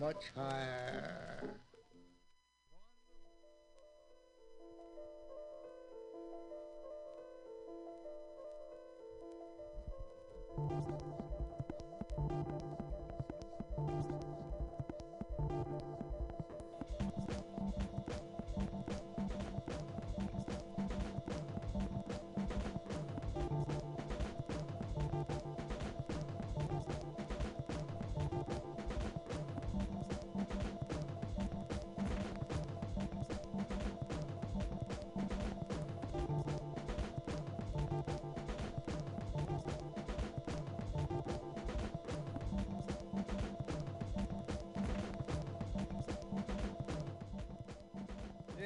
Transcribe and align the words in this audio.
much 0.00 0.30
higher. 0.34 1.42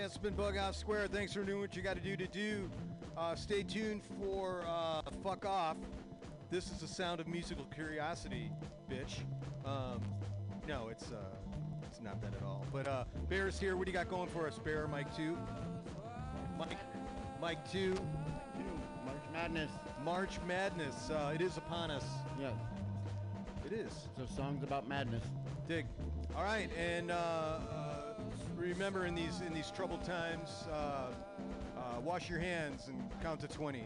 Yeah, 0.04 0.08
it's 0.08 0.18
been 0.18 0.34
Bughouse 0.34 0.74
Square. 0.74 1.06
Thanks 1.06 1.32
for 1.32 1.42
doing 1.44 1.60
what 1.60 1.74
you 1.74 1.80
got 1.80 1.96
to 1.96 2.02
do 2.02 2.14
to 2.14 2.26
do. 2.26 2.68
Uh, 3.16 3.34
stay 3.34 3.62
tuned 3.62 4.02
for 4.20 4.62
uh, 4.68 5.00
Fuck 5.22 5.46
Off. 5.46 5.78
This 6.50 6.70
is 6.70 6.76
the 6.76 6.86
sound 6.86 7.20
of 7.22 7.26
musical 7.26 7.64
curiosity, 7.74 8.50
bitch. 8.90 9.20
Um, 9.64 10.02
no, 10.68 10.88
it's 10.90 11.10
uh, 11.10 11.36
it's 11.84 12.02
not 12.02 12.20
that 12.20 12.34
at 12.34 12.42
all. 12.42 12.66
But 12.70 12.86
uh, 12.86 13.04
Bear's 13.30 13.58
here. 13.58 13.78
What 13.78 13.86
do 13.86 13.92
you 13.92 13.96
got 13.96 14.10
going 14.10 14.28
for 14.28 14.46
us, 14.46 14.58
Bear? 14.58 14.86
Mike 14.88 15.16
two. 15.16 15.38
Mike, 16.58 16.76
Mike 17.40 17.72
two. 17.72 17.94
March 19.06 19.24
Madness. 19.32 19.70
March 20.04 20.38
Madness. 20.46 21.08
Uh, 21.08 21.32
it 21.34 21.40
is 21.40 21.56
upon 21.56 21.90
us. 21.90 22.04
Yes. 22.38 22.52
It 23.64 23.72
is. 23.72 23.92
So 24.18 24.26
songs 24.36 24.62
about 24.62 24.86
madness. 24.86 25.24
Dig. 25.66 25.86
All 26.36 26.42
right, 26.42 26.68
and 26.76 27.10
uh, 27.10 27.58
remember 28.64 29.06
in 29.06 29.14
these 29.14 29.42
in 29.46 29.52
these 29.52 29.70
troubled 29.70 30.02
times, 30.04 30.64
uh, 30.72 31.10
uh, 31.76 32.00
wash 32.02 32.30
your 32.30 32.38
hands 32.38 32.88
and 32.88 32.98
count 33.22 33.40
to 33.40 33.48
twenty. 33.48 33.84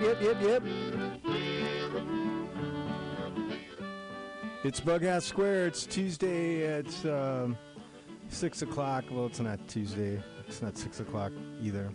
Yep, 0.00 0.22
yep, 0.22 0.42
yep, 0.42 0.42
yep. 0.42 0.62
It's 4.64 4.80
Bughouse 4.80 5.24
Square. 5.24 5.66
It's 5.66 5.84
Tuesday. 5.86 6.56
It's 6.62 7.04
um, 7.04 7.58
six 8.28 8.62
o'clock. 8.62 9.04
Well, 9.10 9.26
it's 9.26 9.40
not 9.40 9.68
Tuesday. 9.68 10.22
It's 10.48 10.62
not 10.62 10.78
six 10.78 11.00
o'clock 11.00 11.32
either. 11.62 11.92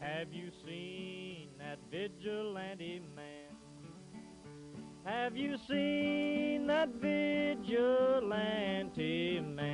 Have 0.00 0.32
you 0.32 0.50
seen 0.66 1.48
that 1.58 1.78
vigilante 1.90 3.00
man? 3.16 3.26
Have 5.04 5.36
you 5.36 5.56
seen 5.68 6.66
that 6.66 6.90
vigilante 7.00 7.60
man? 9.40 9.71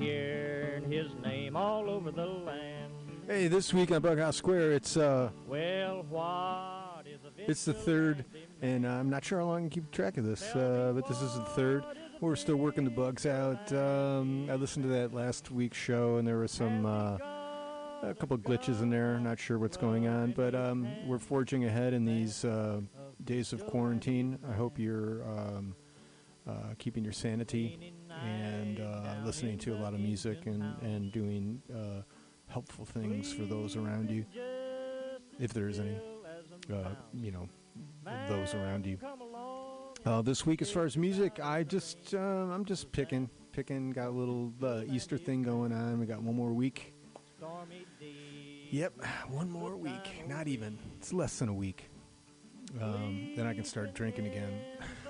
Hearing 0.00 0.90
his 0.90 1.14
name 1.22 1.56
all 1.56 1.88
over 1.90 2.10
the 2.10 2.24
land. 2.24 2.92
Hey, 3.26 3.48
this 3.48 3.72
week 3.72 3.92
on 3.92 4.00
Bughouse 4.00 4.34
Square, 4.34 4.72
it's 4.72 4.96
uh, 4.96 5.30
Well, 5.46 6.04
what 6.08 7.04
is 7.06 7.20
a 7.24 7.50
it's 7.50 7.64
the 7.64 7.74
third, 7.74 8.24
and 8.62 8.86
I'm 8.86 9.10
not 9.10 9.24
sure 9.24 9.40
how 9.40 9.46
long 9.46 9.58
I 9.58 9.60
can 9.60 9.70
keep 9.70 9.90
track 9.92 10.16
of 10.16 10.24
this, 10.24 10.42
uh, 10.56 10.92
but 10.94 11.06
this 11.06 11.20
is 11.20 11.34
the 11.34 11.44
third. 11.44 11.84
We're 12.20 12.36
still 12.36 12.56
working 12.56 12.84
the 12.84 12.90
bugs 12.90 13.26
out. 13.26 13.72
Um, 13.72 14.48
I 14.50 14.54
listened 14.54 14.84
to 14.84 14.90
that 14.90 15.14
last 15.14 15.50
week's 15.50 15.78
show, 15.78 16.16
and 16.16 16.26
there 16.26 16.38
were 16.38 16.48
some 16.48 16.84
uh, 16.84 17.18
a 18.02 18.14
couple 18.14 18.34
of 18.34 18.42
glitches 18.42 18.82
in 18.82 18.90
there. 18.90 19.18
Not 19.20 19.38
sure 19.38 19.58
what's 19.58 19.76
going 19.76 20.08
on, 20.08 20.32
but 20.32 20.54
um, 20.54 20.88
we're 21.06 21.18
forging 21.18 21.64
ahead 21.64 21.92
in 21.92 22.04
these 22.04 22.44
uh, 22.44 22.80
days 23.24 23.52
of 23.52 23.66
quarantine. 23.66 24.38
I 24.48 24.54
hope 24.54 24.78
you're 24.78 25.22
um, 25.24 25.74
uh, 26.48 26.74
keeping 26.78 27.04
your 27.04 27.12
sanity 27.12 27.94
and 28.22 28.80
uh, 28.80 28.99
listening 29.24 29.58
to 29.58 29.74
a 29.74 29.78
lot 29.78 29.94
of 29.94 30.00
music 30.00 30.46
and 30.46 30.62
and 30.82 31.12
doing 31.12 31.62
uh, 31.74 32.02
helpful 32.48 32.84
things 32.84 33.32
for 33.32 33.42
those 33.42 33.76
around 33.76 34.10
you, 34.10 34.24
if 35.38 35.52
there 35.52 35.68
is 35.68 35.78
any. 35.80 35.96
Uh, 36.72 36.90
you 37.14 37.32
know, 37.32 37.48
those 38.28 38.54
around 38.54 38.86
you. 38.86 38.98
Uh, 40.06 40.22
this 40.22 40.46
week, 40.46 40.62
as 40.62 40.70
far 40.70 40.84
as 40.84 40.96
music, 40.96 41.40
I 41.42 41.62
just 41.62 42.14
uh, 42.14 42.18
I'm 42.18 42.64
just 42.64 42.90
picking, 42.92 43.28
picking. 43.52 43.90
Got 43.90 44.08
a 44.08 44.10
little 44.10 44.52
uh, 44.62 44.82
Easter 44.90 45.18
thing 45.18 45.42
going 45.42 45.72
on. 45.72 45.98
We 45.98 46.06
got 46.06 46.22
one 46.22 46.36
more 46.36 46.52
week. 46.52 46.94
Yep, 48.70 48.92
one 49.28 49.50
more 49.50 49.76
week. 49.76 50.28
Not 50.28 50.46
even. 50.48 50.78
It's 50.98 51.12
less 51.12 51.38
than 51.38 51.48
a 51.48 51.54
week. 51.54 51.90
Um, 52.80 53.30
then 53.36 53.46
I 53.46 53.54
can 53.54 53.64
start 53.64 53.94
drinking 53.94 54.26
again. 54.26 54.52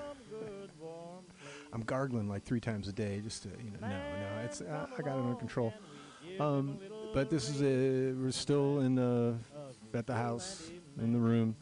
I'm 1.73 1.83
gargling 1.83 2.29
like 2.29 2.45
three 2.45 2.61
times 2.61 2.89
a 2.89 2.93
day. 2.93 3.21
Just 3.23 3.45
to, 3.45 3.49
you 3.49 3.71
know, 3.71 3.79
no, 3.81 3.89
no, 3.89 4.45
it's 4.45 4.61
uh, 4.61 4.87
I 4.97 5.03
got 5.03 5.17
it 5.17 5.23
under 5.23 5.37
control. 5.37 5.73
Um, 6.39 6.79
but 7.13 7.31
this 7.31 7.49
is 7.49 7.63
a 7.63 8.13
we're 8.21 8.31
still 8.31 8.81
in 8.81 8.95
the 8.95 9.37
at 9.95 10.07
the 10.07 10.15
house 10.15 10.71
in 11.01 11.13
the 11.13 11.19
room. 11.19 11.57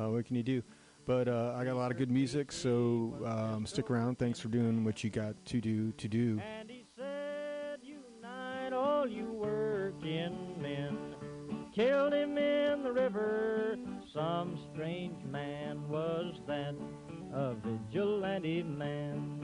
Uh, 0.00 0.08
what 0.10 0.24
can 0.24 0.36
you 0.36 0.42
do? 0.42 0.62
But 1.06 1.28
uh, 1.28 1.54
I 1.56 1.64
got 1.64 1.72
a 1.72 1.78
lot 1.78 1.90
of 1.90 1.96
good 1.96 2.10
music, 2.10 2.52
so 2.52 3.14
um, 3.24 3.66
stick 3.66 3.90
around. 3.90 4.18
Thanks 4.18 4.38
for 4.38 4.48
doing 4.48 4.84
what 4.84 5.02
you 5.02 5.10
got 5.10 5.34
to 5.46 5.60
do 5.60 5.92
to 5.92 6.08
do. 6.08 6.40
And 6.58 6.70
he 6.70 6.84
said, 6.96 7.80
Unite 7.82 8.72
all 8.72 9.08
you 9.08 9.24
working 9.24 10.56
men. 10.60 10.96
Killed 11.74 12.12
him 12.12 12.38
in 12.38 12.82
the 12.82 12.92
river. 12.92 13.76
Some 14.14 14.58
strange 14.72 15.24
man 15.24 15.88
was 15.88 16.34
that, 16.46 16.74
a 17.32 17.54
vigilante 17.54 18.62
man. 18.62 19.36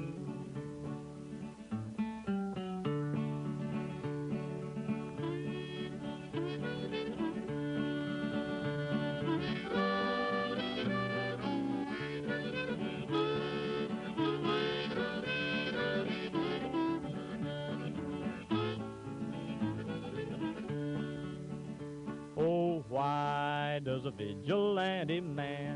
Oh, 22.38 22.84
why 22.88 23.80
does 23.84 24.04
a 24.04 24.10
vigilante 24.10 25.20
man? 25.20 25.75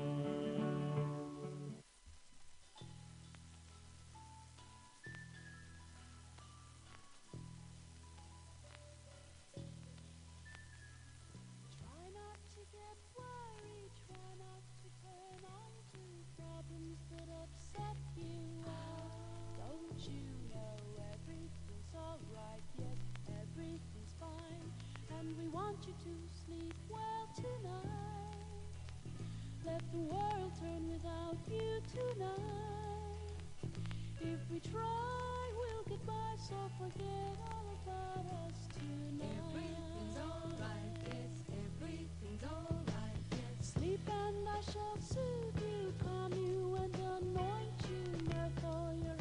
World 30.09 30.51
turn 30.59 30.89
without 30.91 31.37
you 31.49 31.81
tonight. 31.93 32.37
If 34.21 34.39
we 34.51 34.59
try, 34.59 35.51
we'll 35.57 35.83
get 35.89 36.05
by, 36.05 36.35
so 36.37 36.55
forget 36.77 37.37
all 37.51 37.65
about 37.83 38.25
us 38.45 38.57
tonight. 38.75 39.29
Everything's 39.49 40.17
alright, 40.17 40.95
yes, 41.05 41.33
everything's 41.51 42.43
alright, 42.43 43.23
yes. 43.31 43.73
Sleep 43.73 44.01
and 44.09 44.47
I 44.47 44.61
shall 44.71 44.97
soothe 44.99 45.61
you, 45.61 45.93
calm 46.03 46.33
you 46.33 46.75
and 46.75 46.95
anoint 46.95 47.79
you, 47.89 48.03
mirth 48.27 48.63
all 48.65 48.93
your 49.03 49.20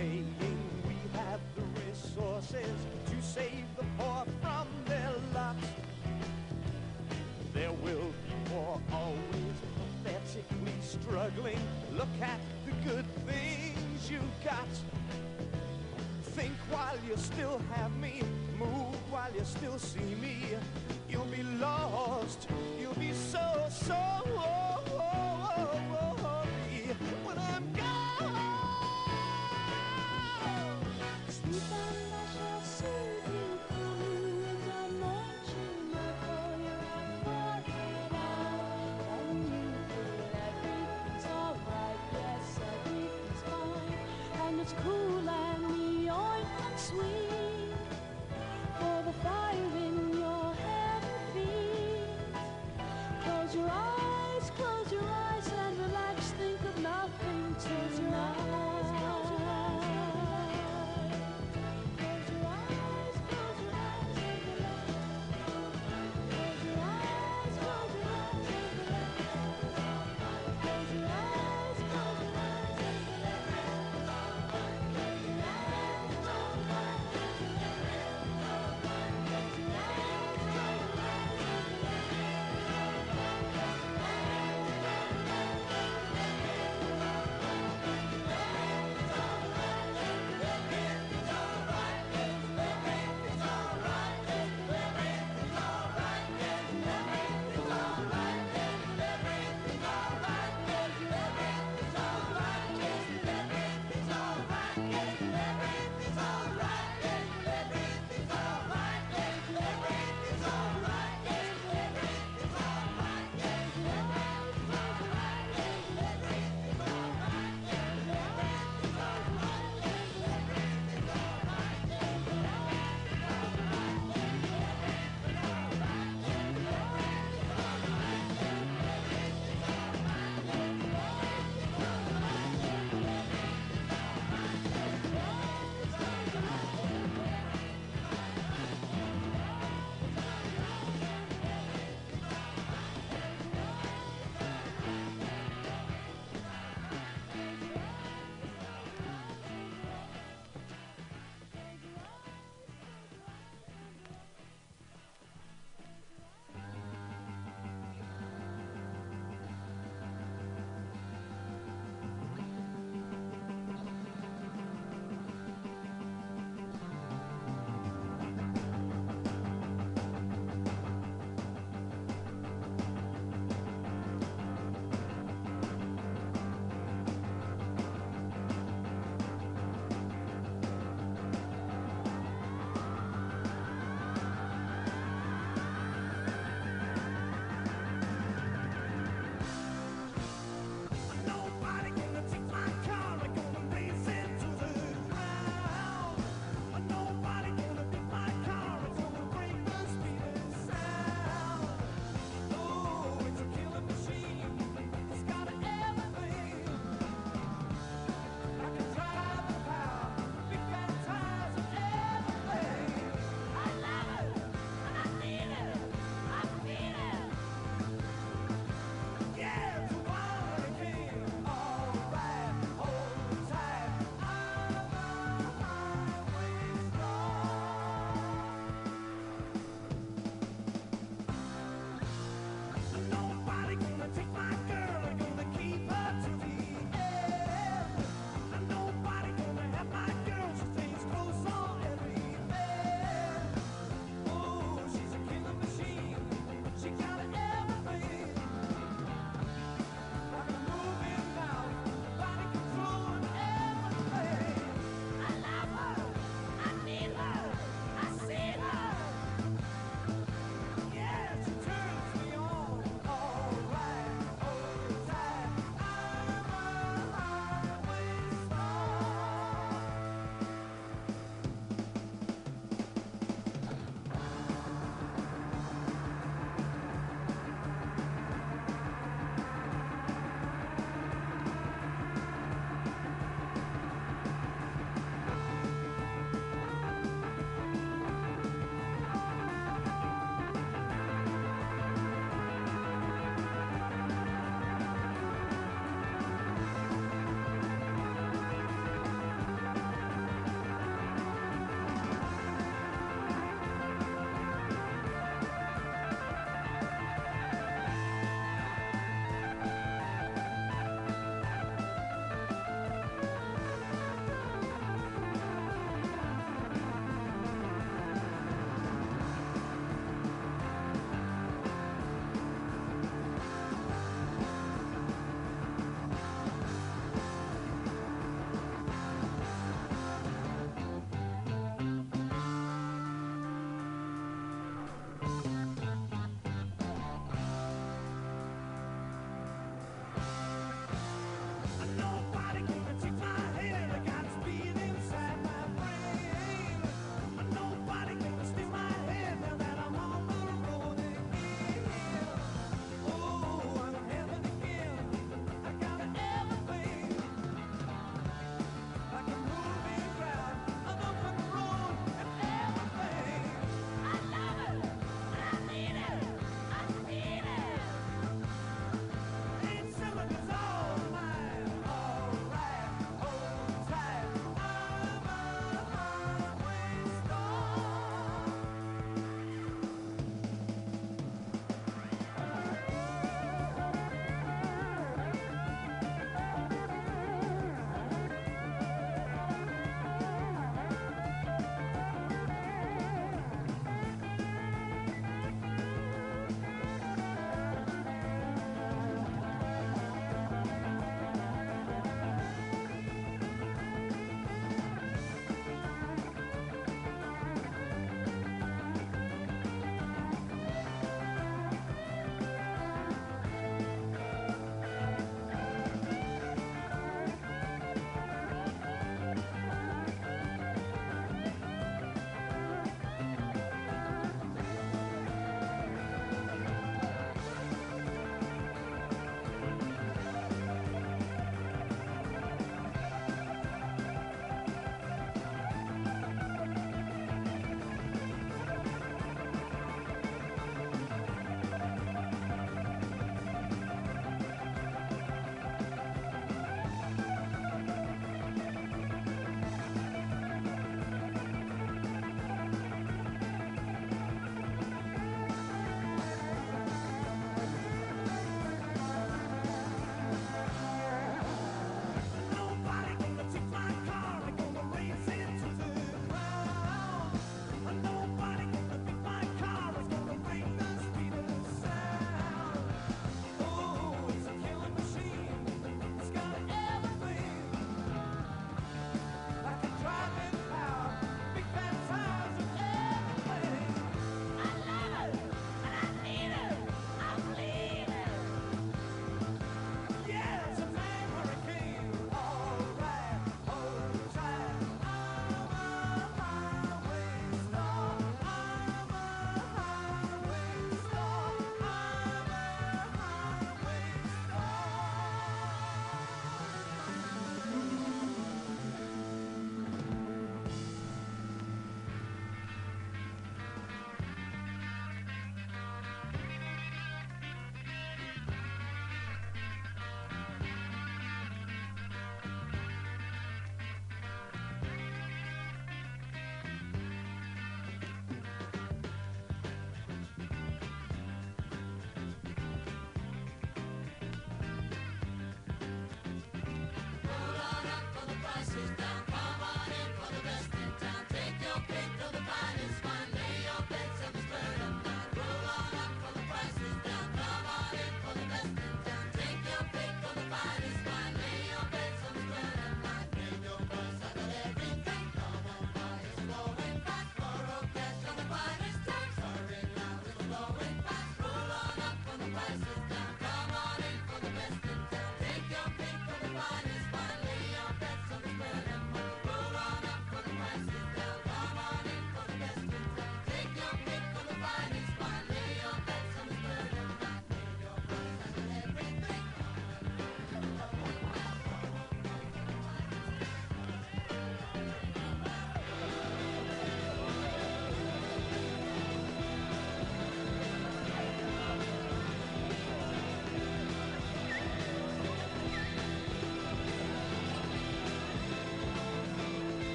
saying 0.00 0.34
we 0.86 0.96
have 1.18 1.40
the 1.56 1.64
resources 1.86 2.76
to 3.06 3.22
save 3.22 3.64
the 3.76 3.84
poor 3.98 4.24
from 4.40 4.66
their 4.86 5.12
lot. 5.34 5.56
There 7.52 7.72
will 7.84 8.12
be 8.26 8.50
more 8.50 8.80
always 8.92 9.56
pathetically 10.02 10.78
struggling. 10.80 11.60
Look 11.92 12.14
at 12.22 12.40
the 12.64 12.72
good 12.88 13.06
things 13.26 14.10
you've 14.10 14.44
got. 14.44 14.68
Think 16.36 16.54
while 16.70 16.96
you 17.06 17.16
still 17.16 17.60
have 17.74 17.94
me. 17.96 18.22
Move 18.58 18.96
while 19.10 19.32
you 19.36 19.44
still 19.44 19.78
see 19.78 20.14
me. 20.20 20.36
You'll 21.10 21.24
be 21.26 21.42
lost. 21.42 22.48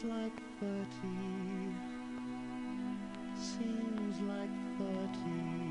Seems 0.00 0.12
like 0.12 0.32
30 0.60 0.86
Seems 3.36 4.20
like 4.20 4.48
30 4.78 5.69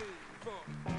three, 0.00 0.08
four. 0.44 0.89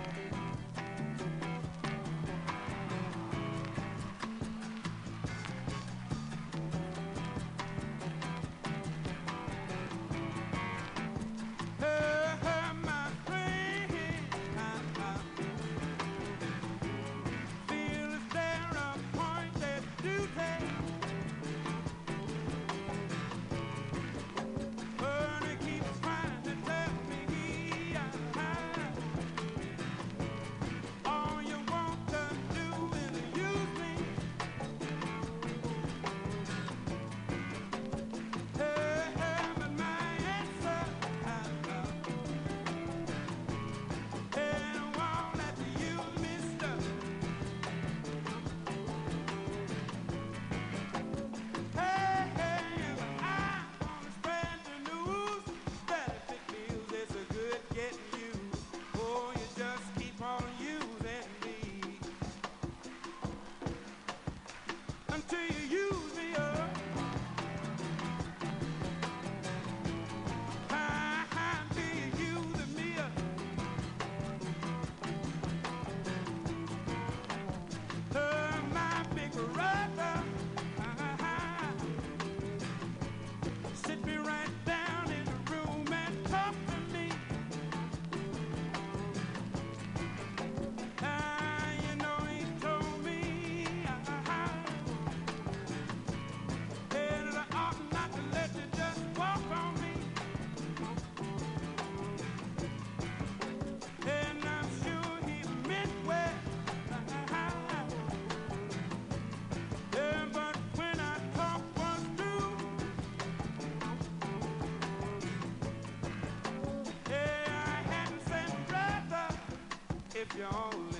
If 120.33 120.90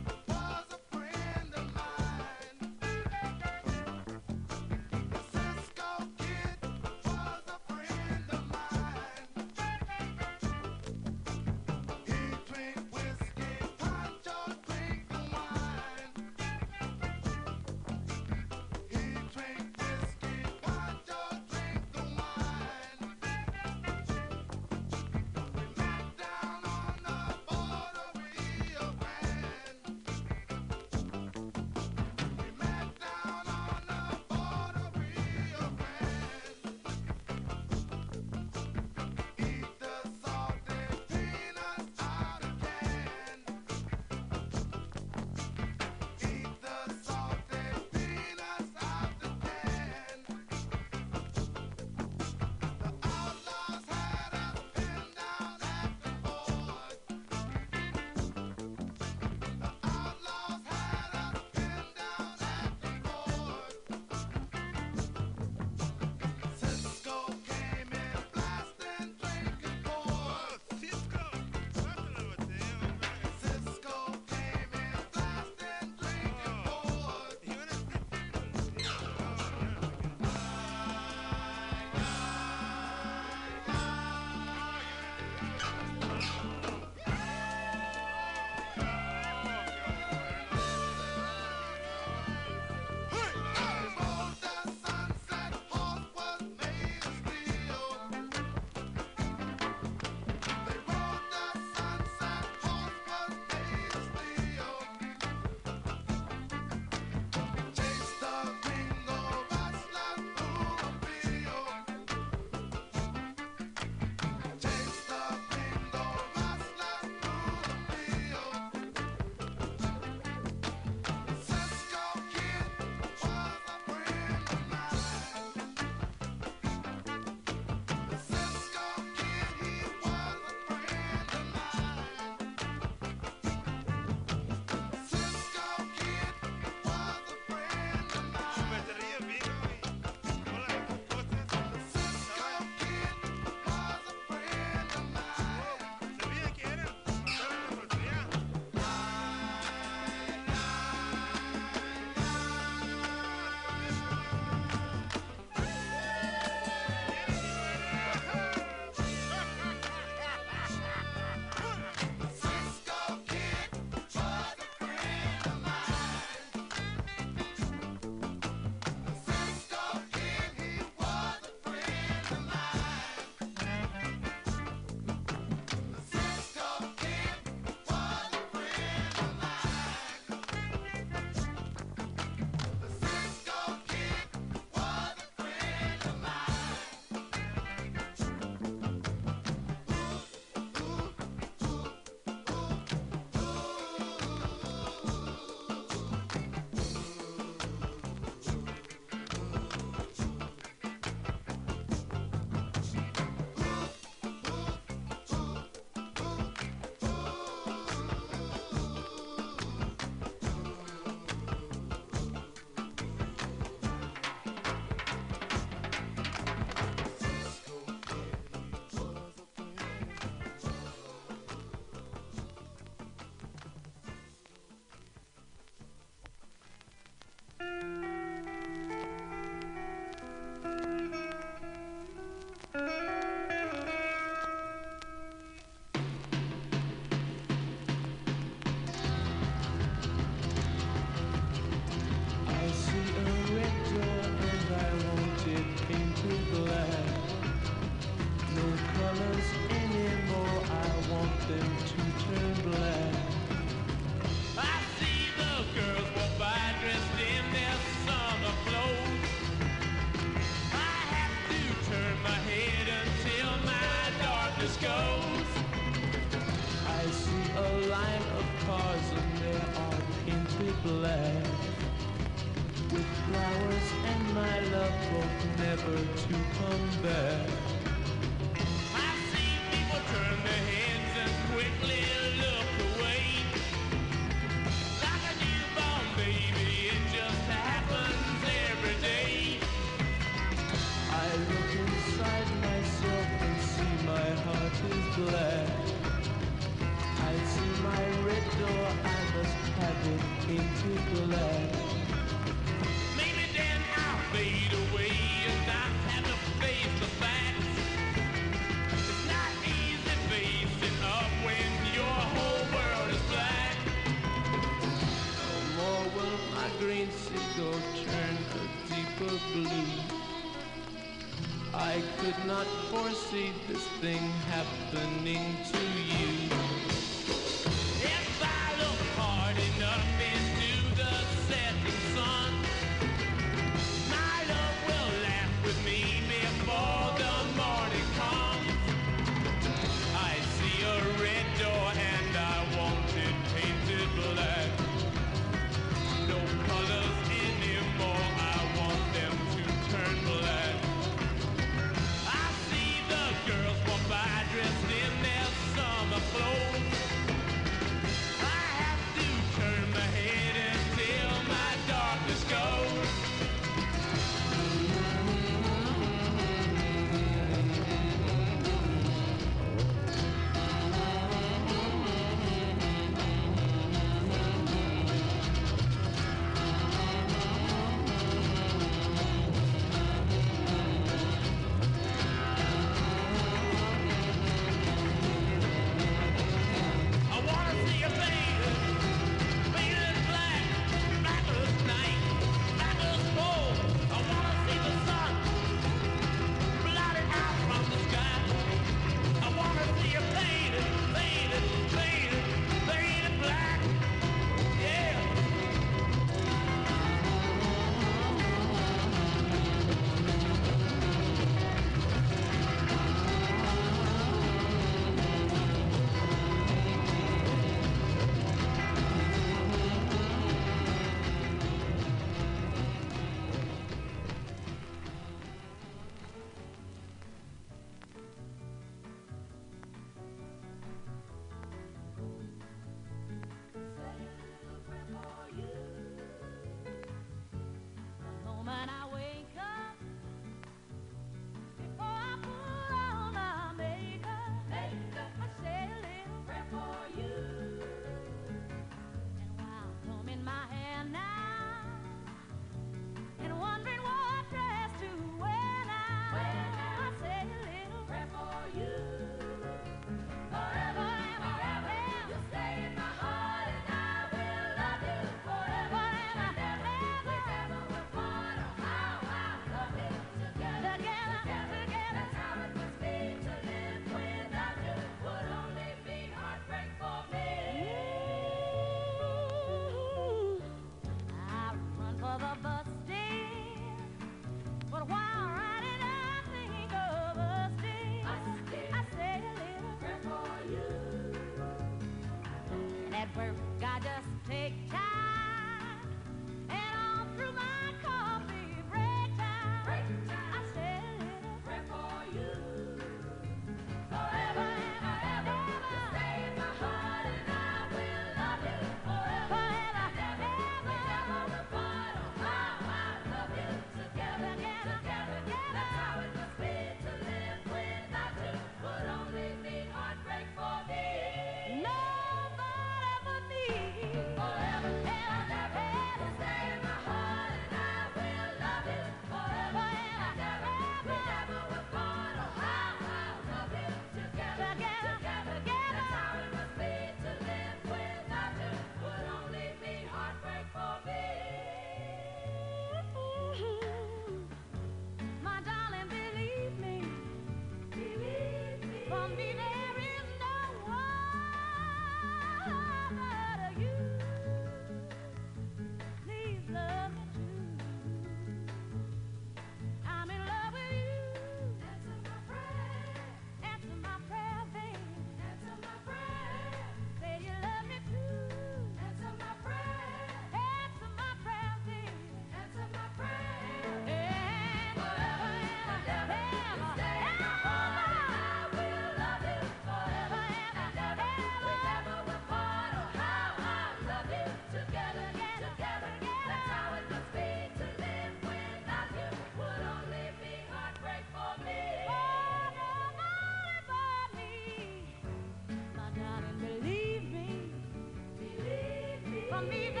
me, 599.69 600.00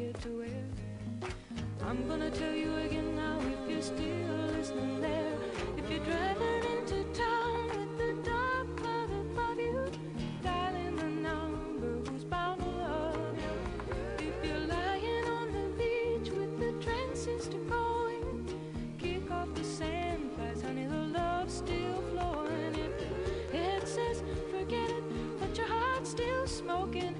get 0.00 0.20
to 0.22 0.38
wear. 0.38 0.64
I'm 1.82 2.08
gonna 2.08 2.30
tell 2.30 2.54
you 2.54 2.74
again 2.76 3.16
now 3.16 3.38
if 3.54 3.70
you're 3.70 3.82
still 3.82 4.36
listening 4.56 5.00
there. 5.00 5.34
If 5.76 5.90
you're 5.90 6.04
driving 6.10 6.62
into 6.74 6.98
town 7.12 7.68
with 7.78 7.92
the 8.02 8.30
dark 8.30 8.66
cloud 8.78 9.10
above 9.24 9.58
you, 9.58 9.90
dialing 10.42 10.96
the 10.96 11.10
number 11.28 11.92
who's 12.10 12.24
bound 12.24 12.60
to 12.62 12.68
love 12.68 13.38
you. 13.44 14.26
If 14.28 14.36
you're 14.46 14.66
lying 14.76 15.26
on 15.38 15.46
the 15.58 15.66
beach 15.80 16.30
with 16.38 16.52
the 16.58 16.72
transistor 16.84 17.58
going, 17.68 18.48
kick 18.98 19.30
off 19.30 19.52
the 19.54 19.64
sand 19.64 20.30
flies, 20.34 20.62
honey, 20.62 20.86
the 20.86 21.04
love's 21.18 21.54
still 21.54 22.02
flowing. 22.12 22.74
If 22.86 22.92
the 23.00 23.56
head 23.58 23.86
says 23.86 24.22
forget 24.50 24.88
it, 24.88 25.04
but 25.40 25.56
your 25.58 25.68
heart's 25.68 26.10
still 26.10 26.46
smoking, 26.46 27.14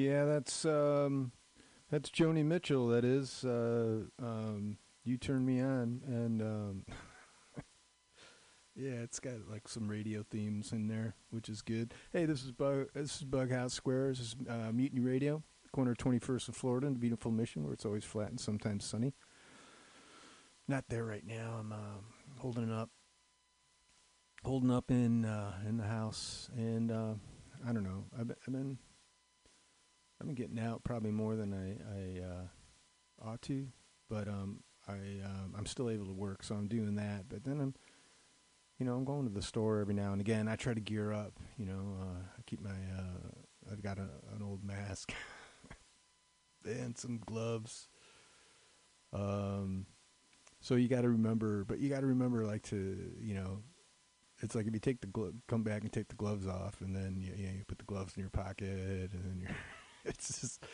Yeah, 0.00 0.24
that's 0.24 0.64
um, 0.64 1.32
that's 1.90 2.08
Joni 2.08 2.42
Mitchell. 2.42 2.88
That 2.88 3.04
is. 3.04 3.44
Uh, 3.44 4.04
um, 4.18 4.78
you 5.04 5.18
turn 5.18 5.44
me 5.44 5.60
on, 5.60 6.00
and 6.06 6.40
um, 6.40 6.84
yeah, 8.74 9.02
it's 9.02 9.20
got 9.20 9.34
like 9.50 9.68
some 9.68 9.88
radio 9.88 10.24
themes 10.30 10.72
in 10.72 10.88
there, 10.88 11.16
which 11.28 11.50
is 11.50 11.60
good. 11.60 11.92
Hey, 12.14 12.24
this 12.24 12.42
is 12.42 12.50
Bug. 12.50 12.86
This 12.94 13.16
is 13.16 13.24
Bughouse 13.24 13.72
Square. 13.72 14.08
This 14.08 14.20
is 14.20 14.36
uh, 14.48 14.72
Mutiny 14.72 15.02
Radio, 15.02 15.42
corner 15.70 15.94
Twenty 15.94 16.18
First 16.18 16.48
and 16.48 16.56
Florida, 16.56 16.86
in 16.86 16.94
the 16.94 16.98
beautiful 16.98 17.30
Mission, 17.30 17.64
where 17.64 17.74
it's 17.74 17.84
always 17.84 18.04
flat 18.04 18.30
and 18.30 18.40
sometimes 18.40 18.86
sunny. 18.86 19.12
Not 20.66 20.84
there 20.88 21.04
right 21.04 21.26
now. 21.26 21.58
I'm 21.60 21.72
uh, 21.72 22.38
holding 22.38 22.70
it 22.70 22.72
up, 22.74 22.88
holding 24.44 24.70
up 24.70 24.90
in 24.90 25.26
uh, 25.26 25.58
in 25.68 25.76
the 25.76 25.84
house, 25.84 26.48
and 26.56 26.90
uh, 26.90 27.12
I 27.68 27.72
don't 27.74 27.84
know. 27.84 28.04
I've 28.18 28.28
been, 28.28 28.78
Been 30.26 30.34
getting 30.34 30.60
out 30.60 30.84
probably 30.84 31.10
more 31.10 31.34
than 31.34 31.52
I, 31.52 31.78
I 31.98 32.24
uh, 32.24 33.30
ought 33.30 33.42
to, 33.42 33.66
but 34.08 34.28
um, 34.28 34.62
I 34.86 34.92
um, 35.24 35.54
I'm 35.56 35.66
still 35.66 35.88
able 35.88 36.06
to 36.06 36.12
work, 36.12 36.42
so 36.42 36.54
I'm 36.54 36.68
doing 36.68 36.94
that. 36.96 37.28
But 37.28 37.44
then 37.44 37.60
I'm, 37.60 37.74
you 38.78 38.86
know, 38.86 38.94
I'm 38.94 39.04
going 39.04 39.26
to 39.26 39.32
the 39.32 39.42
store 39.42 39.80
every 39.80 39.94
now 39.94 40.12
and 40.12 40.20
again. 40.20 40.46
I 40.46 40.56
try 40.56 40.74
to 40.74 40.80
gear 40.80 41.12
up. 41.12 41.32
You 41.58 41.66
know, 41.66 41.96
uh, 42.00 42.22
I 42.38 42.42
keep 42.46 42.60
my 42.60 42.70
uh, 42.70 43.72
I've 43.72 43.82
got 43.82 43.98
a, 43.98 44.08
an 44.34 44.42
old 44.42 44.62
mask 44.62 45.12
and 46.64 46.96
some 46.96 47.18
gloves. 47.24 47.88
Um, 49.12 49.86
so 50.60 50.74
you 50.74 50.88
got 50.88 51.02
to 51.02 51.08
remember, 51.08 51.64
but 51.64 51.78
you 51.78 51.88
got 51.88 52.00
to 52.00 52.06
remember, 52.06 52.44
like 52.44 52.62
to 52.64 52.98
you 53.20 53.34
know, 53.34 53.62
it's 54.42 54.54
like 54.54 54.66
if 54.66 54.74
you 54.74 54.80
take 54.80 55.00
the 55.00 55.06
glo- 55.06 55.32
come 55.48 55.62
back 55.62 55.82
and 55.82 55.92
take 55.92 56.08
the 56.08 56.14
gloves 56.14 56.46
off, 56.46 56.80
and 56.80 56.94
then 56.94 57.16
you, 57.20 57.32
you, 57.36 57.46
know, 57.46 57.54
you 57.54 57.64
put 57.66 57.78
the 57.78 57.84
gloves 57.84 58.14
in 58.16 58.20
your 58.20 58.30
pocket, 58.30 59.10
and 59.12 59.24
then 59.24 59.38
you're 59.40 59.50
it's 60.04 60.40
just 60.40 60.64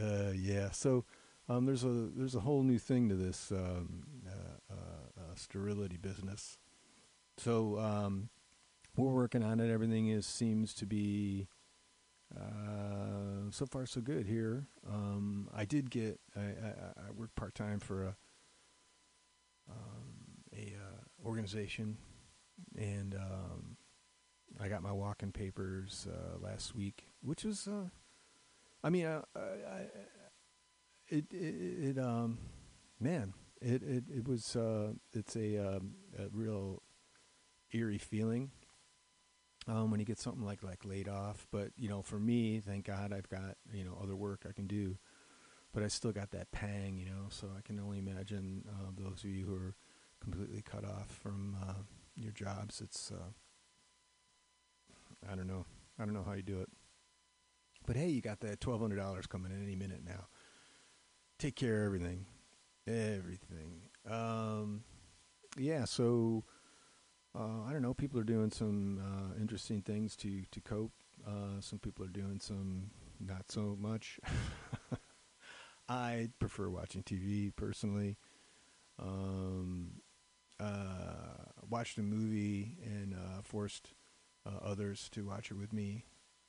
uh, 0.00 0.32
yeah. 0.34 0.70
So 0.70 1.04
um, 1.48 1.64
there's 1.64 1.84
a 1.84 2.10
there's 2.14 2.34
a 2.34 2.40
whole 2.40 2.62
new 2.62 2.78
thing 2.78 3.08
to 3.08 3.14
this 3.14 3.50
um, 3.50 4.04
uh, 4.26 4.72
uh, 4.72 5.20
uh, 5.20 5.34
sterility 5.34 5.96
business. 5.96 6.58
So 7.38 7.78
um, 7.78 8.28
we're 8.96 9.12
working 9.12 9.42
on 9.42 9.60
it. 9.60 9.70
Everything 9.72 10.08
is 10.08 10.26
seems 10.26 10.74
to 10.74 10.86
be 10.86 11.48
uh, 12.36 13.50
so 13.50 13.64
far 13.64 13.86
so 13.86 14.00
good 14.00 14.26
here. 14.26 14.66
Um, 14.88 15.48
I 15.54 15.64
did 15.64 15.90
get 15.90 16.20
I, 16.36 16.40
I, 16.40 17.08
I 17.08 17.10
worked 17.16 17.34
part 17.34 17.54
time 17.54 17.80
for 17.80 18.04
a 18.04 18.16
um, 19.70 20.54
a 20.54 20.74
uh, 20.74 21.26
organization, 21.26 21.96
and 22.76 23.14
um, 23.14 23.76
I 24.60 24.68
got 24.68 24.82
my 24.82 24.92
walk-in 24.92 25.32
papers 25.32 26.06
last 26.40 26.74
week, 26.74 27.04
which 27.22 27.44
was 27.44 27.68
I 28.82 28.90
mean, 28.90 29.06
uh, 29.06 29.22
I, 29.34 29.40
I, 29.40 29.86
it, 31.08 31.24
it, 31.32 31.96
it, 31.96 31.98
um, 31.98 32.38
man, 33.00 33.34
it, 33.60 33.82
it, 33.82 34.04
it 34.08 34.28
was, 34.28 34.54
uh, 34.54 34.92
it's 35.12 35.36
a, 35.36 35.58
um, 35.58 35.94
a 36.18 36.28
real 36.32 36.82
eerie 37.72 37.98
feeling, 37.98 38.50
um, 39.66 39.90
when 39.90 40.00
you 40.00 40.06
get 40.06 40.18
something 40.18 40.44
like, 40.44 40.62
like 40.62 40.84
laid 40.84 41.08
off. 41.08 41.46
But, 41.50 41.70
you 41.76 41.88
know, 41.88 42.02
for 42.02 42.18
me, 42.18 42.60
thank 42.60 42.86
God 42.86 43.12
I've 43.12 43.28
got, 43.28 43.56
you 43.72 43.84
know, 43.84 43.98
other 44.00 44.14
work 44.14 44.46
I 44.48 44.52
can 44.52 44.66
do, 44.66 44.96
but 45.72 45.82
I 45.82 45.88
still 45.88 46.12
got 46.12 46.30
that 46.30 46.52
pang, 46.52 46.98
you 46.98 47.06
know, 47.06 47.26
so 47.30 47.48
I 47.56 47.62
can 47.62 47.80
only 47.80 47.98
imagine, 47.98 48.64
uh, 48.68 48.90
those 48.96 49.24
of 49.24 49.30
you 49.30 49.44
who 49.46 49.54
are 49.54 49.74
completely 50.22 50.62
cut 50.62 50.84
off 50.84 51.08
from, 51.22 51.56
uh, 51.66 51.82
your 52.14 52.32
jobs. 52.32 52.80
It's, 52.80 53.10
uh, 53.10 53.32
I 55.30 55.34
don't 55.34 55.48
know. 55.48 55.64
I 55.98 56.04
don't 56.04 56.14
know 56.14 56.24
how 56.24 56.34
you 56.34 56.42
do 56.42 56.60
it. 56.60 56.68
But 57.88 57.96
hey, 57.96 58.08
you 58.08 58.20
got 58.20 58.40
that 58.40 58.60
twelve 58.60 58.82
hundred 58.82 58.96
dollars 58.96 59.26
coming 59.26 59.50
in 59.50 59.62
any 59.62 59.74
minute 59.74 60.02
now. 60.06 60.26
Take 61.38 61.56
care 61.56 61.80
of 61.80 61.86
everything, 61.86 62.26
everything. 62.86 63.80
Um, 64.06 64.84
yeah. 65.56 65.86
So 65.86 66.44
uh, 67.34 67.62
I 67.66 67.72
don't 67.72 67.80
know. 67.80 67.94
People 67.94 68.20
are 68.20 68.24
doing 68.24 68.50
some 68.50 69.00
uh, 69.00 69.40
interesting 69.40 69.80
things 69.80 70.16
to 70.16 70.42
to 70.50 70.60
cope. 70.60 70.92
Uh, 71.26 71.60
some 71.60 71.78
people 71.78 72.04
are 72.04 72.10
doing 72.10 72.40
some 72.42 72.90
not 73.20 73.50
so 73.50 73.74
much. 73.80 74.20
I 75.88 76.28
prefer 76.38 76.68
watching 76.68 77.02
TV 77.02 77.56
personally. 77.56 78.18
Um, 78.98 80.02
uh, 80.60 81.46
watched 81.70 81.96
a 81.96 82.02
movie 82.02 82.76
and 82.84 83.14
uh, 83.14 83.40
forced 83.42 83.94
uh, 84.44 84.62
others 84.62 85.08
to 85.12 85.24
watch 85.24 85.50
it 85.50 85.54
with 85.54 85.72
me. 85.72 86.04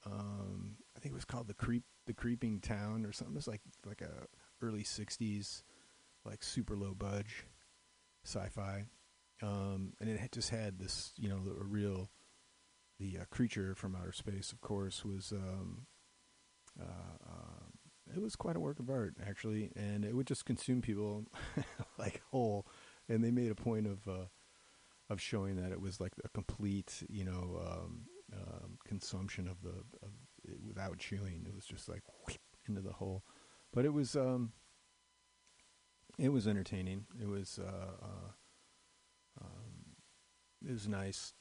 Um, 0.06 0.78
I 0.96 1.00
think 1.00 1.14
it 1.14 1.16
was 1.16 1.26
called 1.26 1.48
the 1.48 1.54
creep, 1.54 1.84
the 2.06 2.14
creeping 2.14 2.60
town 2.60 3.06
or 3.06 3.12
something. 3.12 3.36
It 3.36 3.38
was 3.38 3.48
like 3.48 3.62
like 3.86 4.02
a 4.02 4.28
early 4.62 4.84
'60s, 4.84 5.64
like 6.26 6.44
super 6.44 6.76
low 6.76 6.94
budge, 6.94 7.46
sci-fi, 8.26 8.86
um, 9.42 9.94
and 10.00 10.10
it 10.10 10.32
just 10.32 10.50
had 10.50 10.80
this, 10.80 11.14
you 11.18 11.30
know, 11.30 11.40
a 11.60 11.64
real, 11.64 12.10
the 13.00 13.20
uh, 13.22 13.26
creature 13.30 13.76
from 13.76 13.96
outer 13.96 14.12
space, 14.12 14.52
of 14.52 14.62
course, 14.62 15.04
was. 15.06 15.32
Um, 15.32 15.88
uh, 16.80 17.18
um, 17.30 17.74
it 18.16 18.22
was 18.22 18.36
quite 18.36 18.56
a 18.56 18.60
work 18.60 18.80
of 18.80 18.90
art, 18.90 19.16
actually, 19.26 19.72
and 19.76 20.04
it 20.04 20.16
would 20.16 20.28
just 20.28 20.46
consume 20.46 20.82
people 20.82 21.26
like 22.00 22.22
whole. 22.32 22.66
And 23.08 23.24
they 23.24 23.32
made 23.32 23.52
a 23.52 23.56
point 23.56 23.88
of 23.88 24.08
uh, 24.08 24.26
of 25.10 25.22
showing 25.22 25.56
that 25.58 25.72
it 25.72 25.82
was 25.82 26.00
like 26.00 26.14
a 26.24 26.30
complete, 26.30 27.04
you 27.10 27.26
know, 27.26 27.60
um, 27.66 28.02
um, 28.34 28.78
consumption 28.86 29.48
of 29.48 29.62
the 29.62 29.84
of 30.04 30.12
it 30.44 30.58
without 30.66 30.98
chewing. 30.98 31.46
It 31.48 31.56
was 31.56 31.66
just 31.66 31.90
like 31.90 32.02
whoop, 32.26 32.38
into 32.68 32.82
the 32.82 32.94
hole. 32.94 33.24
But 33.74 33.86
it 33.86 33.94
was 33.94 34.16
um, 34.16 34.52
it 36.18 36.30
was 36.30 36.48
entertaining. 36.48 37.06
It 37.22 37.28
was 37.28 37.60
uh, 37.62 38.04
uh, 38.04 38.32
um, 39.42 39.96
it 40.68 40.72
was 40.72 40.88
nice. 40.88 41.34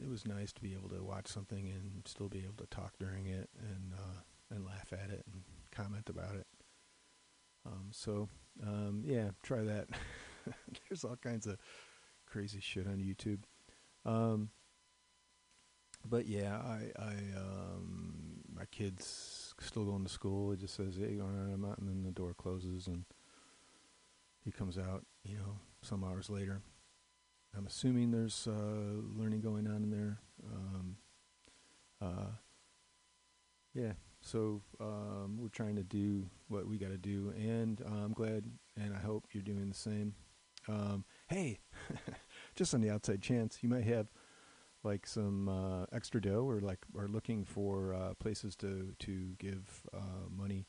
It 0.00 0.08
was 0.08 0.26
nice 0.26 0.52
to 0.52 0.60
be 0.60 0.74
able 0.74 0.88
to 0.90 1.02
watch 1.02 1.28
something 1.28 1.68
and 1.68 2.02
still 2.06 2.28
be 2.28 2.40
able 2.40 2.56
to 2.58 2.66
talk 2.66 2.94
during 2.98 3.26
it 3.26 3.48
and 3.58 3.92
uh, 3.94 4.54
and 4.54 4.64
laugh 4.64 4.92
at 4.92 5.10
it 5.10 5.24
and 5.32 5.42
comment 5.70 6.08
about 6.08 6.34
it. 6.34 6.46
Um, 7.64 7.88
so 7.92 8.28
um, 8.62 9.02
yeah, 9.04 9.30
try 9.42 9.62
that. 9.62 9.88
There's 10.88 11.04
all 11.04 11.16
kinds 11.16 11.46
of 11.46 11.58
crazy 12.26 12.60
shit 12.60 12.86
on 12.86 12.98
YouTube. 12.98 13.40
Um, 14.04 14.50
but 16.08 16.26
yeah, 16.26 16.56
I, 16.56 16.90
I, 16.98 17.14
um, 17.36 18.42
my 18.54 18.64
kid's 18.70 19.54
still 19.60 19.84
going 19.84 20.04
to 20.04 20.10
school. 20.10 20.52
It 20.52 20.60
just 20.60 20.74
says, 20.74 20.96
"Hey, 20.96 21.18
all 21.20 21.28
right, 21.28 21.52
I'm 21.52 21.64
out," 21.64 21.78
and 21.78 21.88
then 21.88 22.02
the 22.02 22.10
door 22.10 22.34
closes, 22.34 22.86
and 22.86 23.04
he 24.44 24.50
comes 24.50 24.78
out. 24.78 25.04
You 25.24 25.36
know, 25.36 25.58
some 25.82 26.04
hours 26.04 26.30
later. 26.30 26.62
I'm 27.56 27.66
assuming 27.66 28.10
there's 28.10 28.46
uh, 28.46 29.00
learning 29.16 29.40
going 29.40 29.66
on 29.66 29.82
in 29.82 29.90
there. 29.90 30.18
Um, 30.52 30.96
uh, 32.02 32.30
yeah, 33.74 33.92
so 34.20 34.60
um, 34.80 35.38
we're 35.38 35.48
trying 35.48 35.76
to 35.76 35.82
do 35.82 36.28
what 36.48 36.66
we 36.66 36.78
got 36.78 36.90
to 36.90 36.98
do, 36.98 37.32
and 37.36 37.80
uh, 37.80 38.04
I'm 38.04 38.12
glad, 38.12 38.44
and 38.76 38.94
I 38.94 38.98
hope 38.98 39.26
you're 39.32 39.42
doing 39.42 39.68
the 39.68 39.74
same. 39.74 40.14
Um, 40.68 41.04
hey, 41.28 41.60
just 42.54 42.74
on 42.74 42.80
the 42.80 42.90
outside 42.90 43.22
chance, 43.22 43.58
you 43.62 43.68
might 43.68 43.84
have 43.84 44.08
like 44.86 45.06
some 45.06 45.48
uh, 45.48 45.84
extra 45.92 46.20
dough, 46.22 46.48
or 46.48 46.60
like 46.60 46.78
are 46.96 47.08
looking 47.08 47.44
for 47.44 47.92
uh, 47.92 48.14
places 48.14 48.54
to 48.56 48.94
to 49.00 49.34
give 49.38 49.82
uh, 49.92 50.28
money 50.30 50.66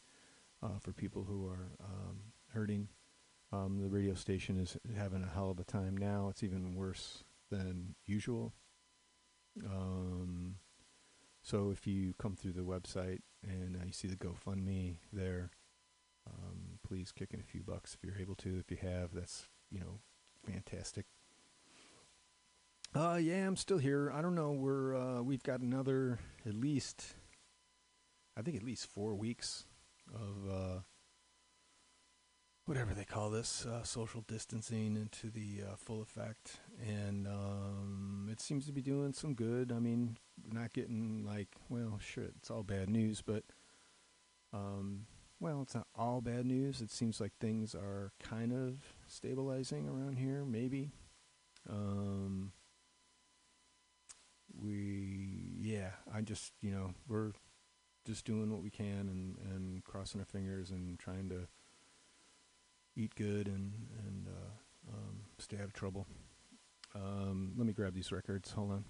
uh, 0.63 0.79
for 0.81 0.91
people 0.91 1.23
who 1.23 1.47
are 1.47 1.71
um, 1.83 2.17
hurting. 2.53 2.89
Um, 3.53 3.79
the 3.79 3.87
radio 3.87 4.13
station 4.15 4.59
is 4.59 4.75
having 4.97 5.23
a 5.23 5.33
hell 5.33 5.51
of 5.51 5.59
a 5.59 5.63
time 5.63 5.95
now. 5.95 6.27
It's 6.29 6.43
even 6.43 6.75
worse 6.75 7.23
than 7.49 7.95
usual. 8.05 8.53
Um, 9.65 10.55
so 11.41 11.69
if 11.71 11.87
you 11.87 12.13
come 12.19 12.35
through 12.35 12.53
the 12.53 12.61
website 12.61 13.21
and 13.41 13.79
you 13.85 13.93
see 13.93 14.09
the 14.09 14.17
GoFundMe 14.17 14.97
there, 15.13 15.51
um, 16.27 16.79
please 16.85 17.13
kick 17.13 17.29
in 17.33 17.39
a 17.39 17.43
few 17.43 17.63
bucks 17.63 17.95
if 17.95 18.03
you're 18.03 18.19
able 18.19 18.35
to. 18.35 18.59
If 18.59 18.69
you 18.69 18.77
have, 18.81 19.13
that's 19.13 19.47
you 19.71 19.79
know 19.79 19.99
fantastic. 20.45 21.05
Uh, 22.97 23.17
yeah, 23.17 23.45
I'm 23.45 23.55
still 23.55 23.77
here. 23.77 24.11
I 24.11 24.23
don't 24.23 24.33
know. 24.33 24.53
We're 24.53 24.95
uh, 24.95 25.21
we've 25.21 25.43
got 25.43 25.59
another 25.59 26.17
at 26.47 26.55
least, 26.55 27.13
I 28.35 28.41
think 28.41 28.57
at 28.57 28.63
least 28.63 28.87
four 28.87 29.13
weeks 29.13 29.65
of 30.15 30.51
uh, 30.51 30.79
whatever 32.65 32.95
they 32.95 33.03
call 33.03 33.29
this 33.29 33.67
uh, 33.67 33.83
social 33.83 34.21
distancing 34.21 34.95
into 34.95 35.29
the 35.29 35.61
uh, 35.63 35.75
full 35.75 36.01
effect, 36.01 36.59
and 36.83 37.27
um, 37.27 38.29
it 38.31 38.41
seems 38.41 38.65
to 38.65 38.71
be 38.71 38.81
doing 38.81 39.13
some 39.13 39.35
good. 39.35 39.71
I 39.71 39.77
mean, 39.77 40.17
not 40.51 40.73
getting 40.73 41.23
like 41.23 41.49
well, 41.69 41.99
shit, 42.03 42.33
it's 42.39 42.49
all 42.49 42.63
bad 42.63 42.89
news, 42.89 43.21
but 43.21 43.43
um, 44.51 45.05
well, 45.39 45.61
it's 45.61 45.75
not 45.75 45.85
all 45.95 46.19
bad 46.19 46.47
news. 46.47 46.81
It 46.81 46.89
seems 46.89 47.21
like 47.21 47.33
things 47.39 47.75
are 47.75 48.11
kind 48.23 48.51
of 48.51 48.79
stabilizing 49.05 49.87
around 49.87 50.17
here, 50.17 50.43
maybe. 50.43 50.89
Um, 51.69 52.53
we, 54.61 55.55
yeah, 55.59 55.91
I 56.13 56.21
just, 56.21 56.53
you 56.61 56.71
know, 56.71 56.93
we're 57.07 57.31
just 58.05 58.25
doing 58.25 58.51
what 58.51 58.63
we 58.63 58.69
can 58.69 59.09
and, 59.09 59.37
and 59.51 59.83
crossing 59.83 60.21
our 60.21 60.25
fingers 60.25 60.71
and 60.71 60.97
trying 60.97 61.29
to 61.29 61.47
eat 62.95 63.13
good 63.15 63.47
and, 63.47 63.73
and 64.05 64.27
uh, 64.27 64.91
um, 64.93 65.19
stay 65.37 65.57
out 65.57 65.65
of 65.65 65.73
trouble. 65.73 66.07
Um, 66.95 67.53
let 67.57 67.67
me 67.67 67.73
grab 67.73 67.93
these 67.93 68.11
records. 68.11 68.51
Hold 68.51 68.71
on. 68.71 68.85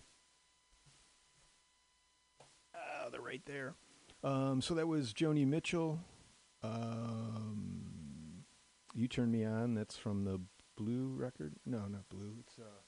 Ah, 2.75 3.09
they're 3.11 3.21
right 3.21 3.41
there. 3.45 3.73
Um, 4.23 4.61
so 4.61 4.73
that 4.75 4.87
was 4.87 5.13
Joni 5.13 5.45
Mitchell. 5.45 5.99
Um, 6.63 8.43
you 8.93 9.07
turned 9.07 9.31
me 9.31 9.45
on. 9.45 9.73
That's 9.73 9.95
from 9.95 10.23
the 10.23 10.39
Blue 10.75 11.15
record. 11.15 11.55
No, 11.65 11.79
not 11.87 12.07
Blue. 12.09 12.35
It's 12.39 12.59
uh, 12.59 12.81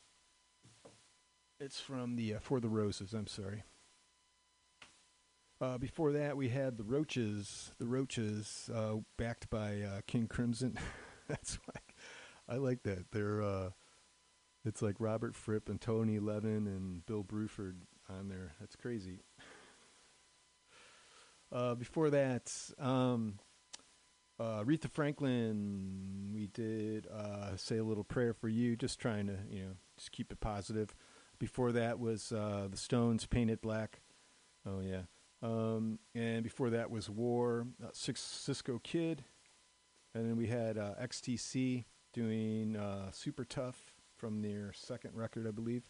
it's 1.59 1.79
from 1.79 2.15
the 2.15 2.35
uh, 2.35 2.39
For 2.39 2.59
the 2.59 2.69
Roses. 2.69 3.13
I'm 3.13 3.27
sorry. 3.27 3.63
Uh, 5.61 5.77
before 5.77 6.13
that, 6.13 6.37
we 6.37 6.49
had 6.49 6.77
the 6.77 6.83
Roaches. 6.83 7.71
The 7.79 7.87
Roaches, 7.87 8.69
uh, 8.73 8.95
backed 9.17 9.49
by 9.49 9.81
uh, 9.81 10.01
King 10.07 10.27
Crimson. 10.27 10.77
That's 11.27 11.59
why 11.65 11.81
I 12.47 12.57
like 12.57 12.83
that. 12.83 13.11
They're 13.11 13.41
uh, 13.41 13.69
it's 14.65 14.81
like 14.81 14.95
Robert 14.99 15.35
Fripp 15.35 15.69
and 15.69 15.79
Tony 15.79 16.19
Levin 16.19 16.67
and 16.67 17.05
Bill 17.05 17.23
Bruford 17.23 17.75
on 18.09 18.29
there. 18.29 18.53
That's 18.59 18.75
crazy. 18.75 19.19
Uh, 21.51 21.75
before 21.75 22.09
that, 22.11 22.53
um, 22.77 23.39
uh, 24.39 24.63
Aretha 24.63 24.89
Franklin, 24.89 26.29
we 26.33 26.47
did 26.47 27.07
uh, 27.07 27.55
say 27.57 27.77
a 27.77 27.83
little 27.83 28.03
prayer 28.03 28.33
for 28.33 28.47
you, 28.47 28.75
just 28.75 28.99
trying 28.99 29.27
to, 29.27 29.37
you 29.49 29.63
know, 29.63 29.71
just 29.97 30.11
keep 30.11 30.31
it 30.31 30.39
positive. 30.39 30.95
Before 31.39 31.71
that 31.71 31.99
was 31.99 32.31
uh, 32.31 32.67
the 32.69 32.77
Stones, 32.77 33.25
Paint 33.25 33.49
It 33.49 33.61
Black. 33.61 34.01
Oh 34.65 34.81
yeah, 34.81 35.03
um, 35.41 35.99
and 36.13 36.43
before 36.43 36.69
that 36.71 36.91
was 36.91 37.09
War, 37.09 37.65
uh, 37.83 37.87
Six 37.93 38.21
Cisco 38.21 38.79
Kid, 38.83 39.23
and 40.13 40.29
then 40.29 40.35
we 40.35 40.47
had 40.47 40.77
uh, 40.77 40.95
XTC 41.01 41.85
doing 42.13 42.75
uh, 42.75 43.11
Super-Tuff 43.11 43.93
from 44.17 44.41
their 44.41 44.73
second 44.73 45.15
record, 45.15 45.47
I 45.47 45.51
believe. 45.51 45.89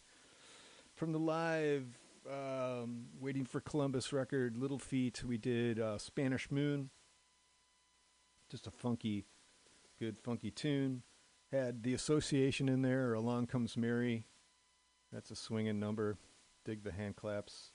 From 0.94 1.12
the 1.12 1.18
live 1.18 1.86
um, 2.30 3.06
Waiting 3.20 3.44
for 3.44 3.60
Columbus 3.60 4.12
record, 4.12 4.56
Little 4.56 4.78
Feat, 4.78 5.24
we 5.24 5.36
did 5.36 5.80
uh, 5.80 5.98
Spanish 5.98 6.50
Moon. 6.50 6.90
Just 8.50 8.66
a 8.66 8.70
funky, 8.70 9.24
good 9.98 10.18
funky 10.18 10.50
tune. 10.50 11.02
Had 11.50 11.82
the 11.82 11.94
Association 11.94 12.68
in 12.68 12.82
there, 12.82 13.14
Along 13.14 13.46
Comes 13.46 13.76
Mary. 13.76 14.26
That's 15.12 15.30
a 15.30 15.36
swinging 15.36 15.80
number. 15.80 16.16
Dig 16.64 16.84
the 16.84 16.92
hand 16.92 17.16
claps. 17.16 17.72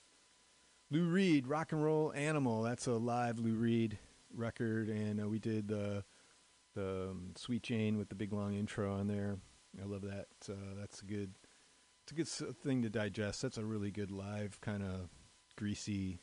Lou 0.91 1.05
Reed, 1.05 1.47
Rock 1.47 1.71
and 1.71 1.83
Roll 1.83 2.13
Animal. 2.13 2.61
That's 2.61 2.87
a 2.87 2.93
live 2.93 3.39
Lou 3.39 3.55
Reed 3.55 3.97
record, 4.33 4.89
and 4.89 5.21
uh, 5.21 5.27
we 5.27 5.39
did 5.39 5.67
the 5.67 6.03
the 6.75 7.09
um, 7.09 7.31
Sweet 7.35 7.63
Jane 7.63 7.97
with 7.97 8.09
the 8.09 8.15
big 8.15 8.33
long 8.33 8.53
intro 8.53 8.93
on 8.93 9.07
there. 9.07 9.37
I 9.81 9.85
love 9.85 10.01
that. 10.03 10.27
Uh, 10.47 10.75
that's 10.77 11.01
a 11.01 11.05
good. 11.05 11.33
It's 12.03 12.11
a 12.11 12.15
good 12.15 12.57
thing 12.57 12.83
to 12.83 12.89
digest. 12.89 13.41
That's 13.41 13.57
a 13.57 13.65
really 13.65 13.89
good 13.89 14.11
live 14.11 14.61
kind 14.61 14.83
of 14.83 15.09
greasy 15.55 16.19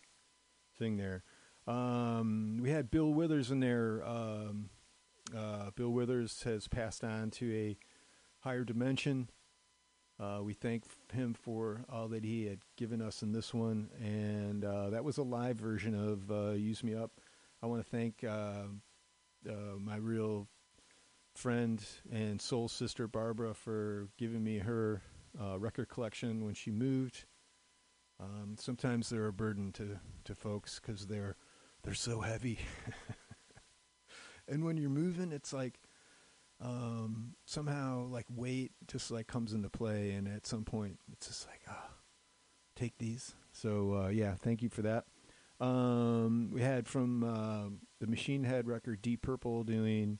thing 0.78 0.96
there. 0.96 1.24
Um, 1.66 2.58
we 2.60 2.70
had 2.70 2.90
Bill 2.90 3.12
Withers 3.12 3.50
in 3.50 3.60
there. 3.60 4.02
Um, 4.06 4.70
uh, 5.36 5.70
Bill 5.74 5.90
Withers 5.90 6.42
has 6.44 6.68
passed 6.68 7.02
on 7.02 7.30
to 7.32 7.52
a 7.52 7.78
higher 8.40 8.64
dimension. 8.64 9.28
Uh, 10.20 10.40
we 10.42 10.52
thank 10.54 10.84
him 11.12 11.34
for 11.34 11.84
all 11.90 12.08
that 12.08 12.24
he 12.24 12.46
had 12.46 12.60
given 12.76 13.00
us 13.00 13.22
in 13.22 13.32
this 13.32 13.52
one, 13.52 13.88
and 14.00 14.64
uh, 14.64 14.90
that 14.90 15.04
was 15.04 15.18
a 15.18 15.22
live 15.22 15.56
version 15.56 15.94
of 15.94 16.30
uh, 16.30 16.52
"Use 16.52 16.84
Me 16.84 16.94
Up." 16.94 17.12
I 17.62 17.66
want 17.66 17.84
to 17.84 17.90
thank 17.90 18.22
uh, 18.24 18.64
uh, 19.48 19.76
my 19.78 19.96
real 19.96 20.48
friend 21.34 21.82
and 22.12 22.40
soul 22.40 22.68
sister 22.68 23.08
Barbara 23.08 23.54
for 23.54 24.08
giving 24.18 24.44
me 24.44 24.58
her 24.58 25.02
uh, 25.40 25.58
record 25.58 25.88
collection 25.88 26.44
when 26.44 26.54
she 26.54 26.70
moved. 26.70 27.24
Um, 28.20 28.56
sometimes 28.58 29.08
they're 29.08 29.26
a 29.26 29.32
burden 29.32 29.72
to, 29.72 29.98
to 30.24 30.34
folks 30.34 30.80
because 30.80 31.06
they're 31.06 31.36
they're 31.82 31.94
so 31.94 32.20
heavy, 32.20 32.60
and 34.48 34.64
when 34.64 34.76
you're 34.76 34.90
moving, 34.90 35.32
it's 35.32 35.52
like 35.52 35.80
um, 36.62 37.34
somehow 37.44 38.06
like 38.06 38.26
weight 38.30 38.72
just 38.86 39.10
like 39.10 39.26
comes 39.26 39.52
into 39.52 39.68
play, 39.68 40.12
and 40.12 40.28
at 40.28 40.46
some 40.46 40.64
point 40.64 40.98
it's 41.12 41.26
just 41.26 41.46
like 41.48 41.62
ah, 41.68 41.90
take 42.76 42.96
these. 42.98 43.34
So 43.52 44.04
uh, 44.04 44.08
yeah, 44.08 44.34
thank 44.34 44.62
you 44.62 44.68
for 44.68 44.82
that. 44.82 45.04
Um, 45.60 46.50
we 46.52 46.62
had 46.62 46.88
from 46.88 47.22
uh, 47.22 47.68
the 48.00 48.06
Machine 48.06 48.44
Head 48.44 48.66
record 48.66 49.02
Deep 49.02 49.22
Purple 49.22 49.64
doing 49.64 50.18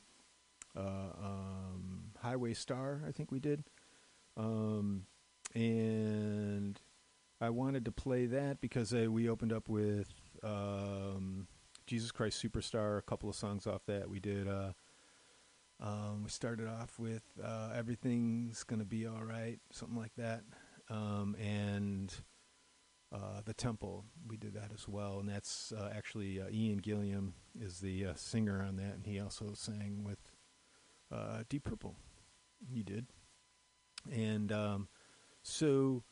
uh, 0.75 1.11
um, 1.21 2.11
Highway 2.21 2.53
Star, 2.53 3.01
I 3.07 3.11
think 3.11 3.31
we 3.31 3.39
did. 3.39 3.63
Um, 4.37 5.05
and 5.53 6.79
I 7.41 7.49
wanted 7.49 7.85
to 7.85 7.91
play 7.91 8.25
that 8.27 8.61
because 8.61 8.93
uh, 8.93 9.11
we 9.11 9.29
opened 9.29 9.53
up 9.53 9.67
with 9.69 10.13
um, 10.43 11.47
Jesus 11.87 12.11
Christ 12.11 12.43
Superstar, 12.43 12.97
a 12.97 13.01
couple 13.01 13.29
of 13.29 13.35
songs 13.35 13.67
off 13.67 13.85
that. 13.87 14.09
We 14.09 14.19
did. 14.19 14.47
Um, 15.83 16.23
we 16.23 16.29
started 16.29 16.69
off 16.69 16.97
with 16.97 17.23
uh, 17.43 17.71
Everything's 17.75 18.63
Gonna 18.63 18.85
Be 18.85 19.05
Alright, 19.05 19.59
something 19.69 19.97
like 19.97 20.15
that. 20.15 20.43
Um, 20.89 21.35
and 21.35 22.13
uh, 23.13 23.41
The 23.43 23.53
Temple, 23.53 24.05
we 24.25 24.37
did 24.37 24.53
that 24.53 24.71
as 24.73 24.87
well. 24.87 25.19
And 25.19 25.27
that's 25.27 25.73
uh, 25.77 25.91
actually 25.93 26.39
uh, 26.39 26.45
Ian 26.49 26.79
Gillan 26.79 27.33
is 27.59 27.79
the 27.81 28.05
uh, 28.05 28.13
singer 28.15 28.63
on 28.63 28.77
that, 28.77 28.93
and 28.95 29.05
he 29.05 29.19
also 29.19 29.51
sang 29.55 30.05
with 30.05 30.19
uh, 31.11 31.43
Deep 31.49 31.65
Purple. 31.65 31.97
He 32.73 32.81
did. 32.81 33.07
And 34.09 34.53
um, 34.53 34.87
so 35.41 36.03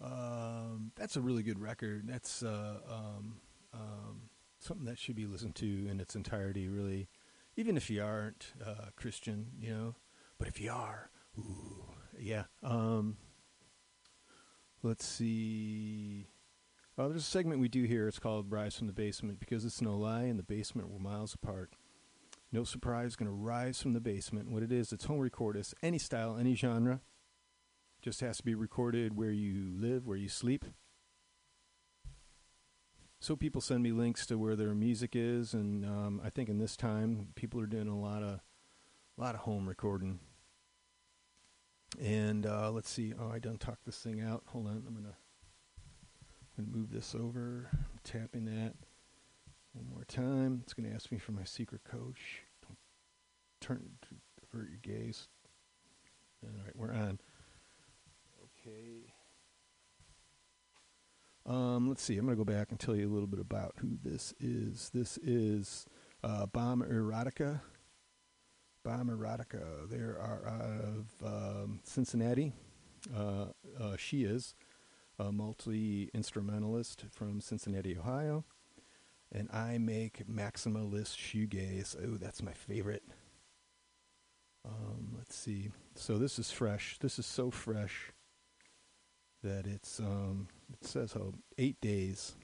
um, 0.00 0.92
that's 0.94 1.16
a 1.16 1.20
really 1.20 1.42
good 1.42 1.58
record. 1.60 2.04
That's 2.06 2.44
um, 2.44 3.40
um, 3.74 4.22
something 4.60 4.86
that 4.86 4.98
should 4.98 5.16
be 5.16 5.26
listened 5.26 5.56
to 5.56 5.88
in 5.90 5.98
its 5.98 6.14
entirety, 6.14 6.68
really. 6.68 7.08
Even 7.56 7.76
if 7.76 7.90
you 7.90 8.02
aren't 8.02 8.52
uh, 8.64 8.86
Christian, 8.96 9.48
you 9.60 9.74
know. 9.74 9.94
But 10.38 10.48
if 10.48 10.60
you 10.60 10.70
are, 10.70 11.10
ooh, 11.38 11.84
yeah. 12.18 12.44
Um, 12.62 13.16
let's 14.82 15.06
see. 15.06 16.28
Uh, 16.98 17.08
there's 17.08 17.22
a 17.22 17.24
segment 17.26 17.60
we 17.60 17.68
do 17.68 17.84
here. 17.84 18.08
It's 18.08 18.18
called 18.18 18.50
Rise 18.50 18.76
from 18.76 18.86
the 18.86 18.92
Basement 18.92 19.40
because 19.40 19.64
it's 19.64 19.80
no 19.80 19.96
lie. 19.96 20.24
In 20.24 20.36
the 20.36 20.42
basement, 20.42 20.90
we're 20.90 20.98
miles 20.98 21.34
apart. 21.34 21.72
No 22.50 22.64
surprise, 22.64 23.16
going 23.16 23.30
to 23.30 23.34
rise 23.34 23.80
from 23.80 23.94
the 23.94 24.00
basement. 24.00 24.50
What 24.50 24.62
it 24.62 24.70
is, 24.70 24.92
it's 24.92 25.06
home 25.06 25.20
recordist, 25.20 25.72
any 25.82 25.98
style, 25.98 26.36
any 26.36 26.54
genre. 26.54 27.00
Just 28.02 28.20
has 28.20 28.38
to 28.38 28.44
be 28.44 28.54
recorded 28.54 29.16
where 29.16 29.30
you 29.30 29.72
live, 29.74 30.06
where 30.06 30.18
you 30.18 30.28
sleep. 30.28 30.66
So 33.22 33.36
people 33.36 33.60
send 33.60 33.84
me 33.84 33.92
links 33.92 34.26
to 34.26 34.36
where 34.36 34.56
their 34.56 34.74
music 34.74 35.14
is, 35.14 35.54
and 35.54 35.84
um, 35.84 36.20
I 36.24 36.28
think 36.28 36.48
in 36.48 36.58
this 36.58 36.76
time, 36.76 37.28
people 37.36 37.60
are 37.60 37.66
doing 37.66 37.86
a 37.86 37.96
lot 37.96 38.24
of, 38.24 38.40
a 39.16 39.20
lot 39.20 39.36
of 39.36 39.42
home 39.42 39.68
recording. 39.68 40.18
And 42.02 42.44
uh, 42.44 42.72
let's 42.72 42.90
see. 42.90 43.14
Oh, 43.16 43.30
I 43.32 43.38
done 43.38 43.58
talked 43.58 43.84
this 43.84 44.00
thing 44.00 44.20
out. 44.20 44.42
Hold 44.46 44.66
on, 44.66 44.82
I'm 44.88 44.94
gonna, 44.94 45.14
I'm 46.58 46.64
gonna 46.64 46.76
move 46.76 46.90
this 46.90 47.14
over. 47.14 47.68
I'm 47.72 48.00
tapping 48.02 48.46
that 48.46 48.74
one 49.72 49.86
more 49.88 50.04
time. 50.08 50.62
It's 50.64 50.74
gonna 50.74 50.92
ask 50.92 51.12
me 51.12 51.18
for 51.18 51.30
my 51.30 51.44
secret. 51.44 51.82
Shh, 51.86 52.40
Don't 52.66 52.78
turn 53.60 53.88
to 54.02 54.16
avert 54.52 54.68
your 54.68 54.80
gaze. 54.82 55.28
All 56.42 56.50
right, 56.64 56.74
we're 56.74 56.92
on. 56.92 57.20
Okay. 58.66 59.11
Um, 61.44 61.88
let's 61.88 62.02
see. 62.02 62.16
I'm 62.16 62.24
going 62.24 62.36
to 62.36 62.44
go 62.44 62.50
back 62.50 62.70
and 62.70 62.78
tell 62.78 62.94
you 62.94 63.10
a 63.10 63.12
little 63.12 63.26
bit 63.26 63.40
about 63.40 63.74
who 63.78 63.98
this 64.02 64.32
is. 64.38 64.90
This 64.94 65.18
is 65.18 65.86
uh, 66.22 66.46
Bomb 66.46 66.82
Erotica. 66.82 67.60
Bomb 68.84 69.08
Erotica. 69.08 69.88
They 69.90 69.96
are 69.96 70.46
out 70.46 70.84
of 70.84 71.26
um, 71.26 71.80
Cincinnati. 71.84 72.52
Uh, 73.16 73.46
uh, 73.80 73.96
she 73.96 74.22
is 74.22 74.54
a 75.18 75.32
multi 75.32 76.10
instrumentalist 76.14 77.04
from 77.10 77.40
Cincinnati, 77.40 77.96
Ohio. 77.98 78.44
And 79.32 79.48
I 79.50 79.78
make 79.78 80.28
maximalist 80.28 81.16
shoegaze. 81.16 81.96
Oh, 82.04 82.18
that's 82.20 82.42
my 82.42 82.52
favorite. 82.52 83.02
Um, 84.64 85.14
let's 85.16 85.34
see. 85.34 85.70
So 85.96 86.18
this 86.18 86.38
is 86.38 86.52
fresh. 86.52 86.98
This 87.00 87.18
is 87.18 87.26
so 87.26 87.50
fresh 87.50 88.12
that 89.42 89.66
it's 89.66 89.98
um, 89.98 90.48
it 90.80 90.86
says 90.86 91.12
how 91.12 91.32
eight 91.58 91.80
days. 91.80 92.34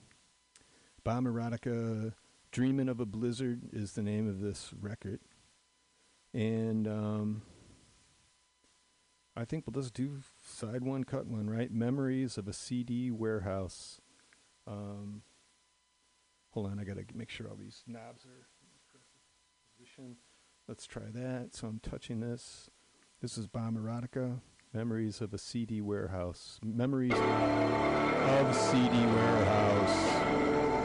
Bomb 1.05 1.24
erotica, 1.24 2.12
dreaming 2.50 2.88
of 2.88 3.00
a 3.00 3.06
blizzard 3.06 3.62
is 3.72 3.92
the 3.92 4.02
name 4.02 4.28
of 4.28 4.40
this 4.40 4.72
record, 4.78 5.20
and 6.34 6.86
um, 6.86 7.42
I 9.36 9.44
think 9.44 9.64
we'll 9.66 9.80
just 9.80 9.94
do 9.94 10.18
side 10.44 10.82
one, 10.82 11.05
cut 11.05 11.26
one, 11.26 11.48
right? 11.48 11.70
Memories 11.70 12.36
of 12.36 12.48
a 12.48 12.52
CD 12.52 13.10
warehouse. 13.10 14.00
Um, 14.66 15.22
hold 16.50 16.66
on, 16.66 16.78
I 16.78 16.84
gotta 16.84 17.05
make 17.14 17.30
sure 17.30 17.48
all 17.48 17.56
these 17.56 17.84
knobs 17.86 18.26
are 18.26 18.46
in 18.62 19.00
position. 19.78 20.16
Let's 20.66 20.86
try 20.86 21.05
that. 21.14 21.50
So 21.55 21.68
I'm 21.68 21.78
touching 21.78 22.20
this. 22.20 22.68
This 23.22 23.38
is 23.38 23.46
Bomb 23.46 23.76
Erotica. 23.76 24.40
Memories 24.74 25.22
of 25.22 25.32
a 25.32 25.38
CD 25.38 25.80
warehouse. 25.80 26.60
Memories 26.62 27.14
of 27.14 28.54
CD 28.54 28.98
warehouse. 29.06 30.77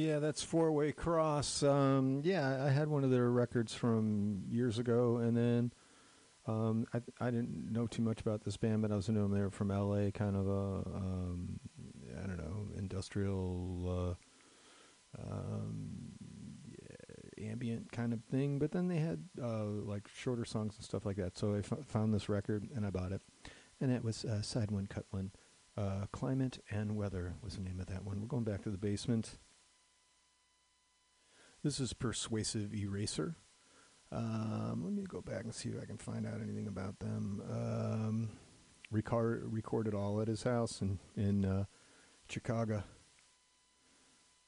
Yeah, 0.00 0.18
that's 0.18 0.42
Four 0.42 0.72
Way 0.72 0.92
Cross. 0.92 1.62
Um, 1.62 2.22
yeah, 2.24 2.64
I 2.64 2.70
had 2.70 2.88
one 2.88 3.04
of 3.04 3.10
their 3.10 3.28
records 3.30 3.74
from 3.74 4.44
years 4.48 4.78
ago, 4.78 5.18
and 5.18 5.36
then 5.36 5.72
um, 6.46 6.86
I, 6.94 7.02
I 7.20 7.30
didn't 7.30 7.70
know 7.70 7.86
too 7.86 8.00
much 8.00 8.22
about 8.22 8.42
this 8.42 8.56
band, 8.56 8.80
but 8.80 8.90
I 8.90 8.96
was 8.96 9.10
knew 9.10 9.20
them. 9.20 9.30
They 9.30 9.42
were 9.42 9.50
from 9.50 9.70
L.A., 9.70 10.10
kind 10.10 10.36
of 10.36 10.48
a 10.48 10.96
um, 10.96 11.60
I 12.16 12.26
don't 12.26 12.38
know 12.38 12.68
industrial, 12.78 14.16
uh, 15.18 15.22
um, 15.22 15.90
ambient 17.38 17.92
kind 17.92 18.14
of 18.14 18.24
thing. 18.24 18.58
But 18.58 18.72
then 18.72 18.88
they 18.88 19.00
had 19.00 19.22
uh, 19.42 19.64
like 19.64 20.08
shorter 20.08 20.46
songs 20.46 20.76
and 20.76 20.84
stuff 20.84 21.04
like 21.04 21.16
that. 21.16 21.36
So 21.36 21.56
I 21.56 21.58
f- 21.58 21.84
found 21.84 22.14
this 22.14 22.30
record 22.30 22.70
and 22.74 22.86
I 22.86 22.90
bought 22.90 23.12
it, 23.12 23.20
and 23.82 23.92
it 23.92 24.02
was 24.02 24.24
uh, 24.24 24.40
Side 24.40 24.70
One 24.70 24.86
Cut 24.86 25.04
One. 25.10 25.32
Uh, 25.76 26.06
Climate 26.10 26.58
and 26.70 26.96
Weather 26.96 27.34
was 27.44 27.56
the 27.56 27.62
name 27.62 27.80
of 27.80 27.86
that 27.88 28.02
one. 28.06 28.18
We're 28.22 28.28
going 28.28 28.44
back 28.44 28.62
to 28.62 28.70
the 28.70 28.78
basement. 28.78 29.36
This 31.62 31.78
is 31.78 31.92
Persuasive 31.92 32.72
Eraser. 32.74 33.36
Um, 34.10 34.80
let 34.82 34.94
me 34.94 35.02
go 35.06 35.20
back 35.20 35.44
and 35.44 35.54
see 35.54 35.68
if 35.68 35.74
I 35.80 35.84
can 35.84 35.98
find 35.98 36.26
out 36.26 36.40
anything 36.42 36.66
about 36.66 36.98
them. 37.00 37.42
Um, 37.50 38.30
record, 38.90 39.42
recorded 39.44 39.92
all 39.92 40.22
at 40.22 40.28
his 40.28 40.42
house 40.44 40.80
in 40.80 40.98
in 41.18 41.44
uh, 41.44 41.64
Chicago, 42.30 42.82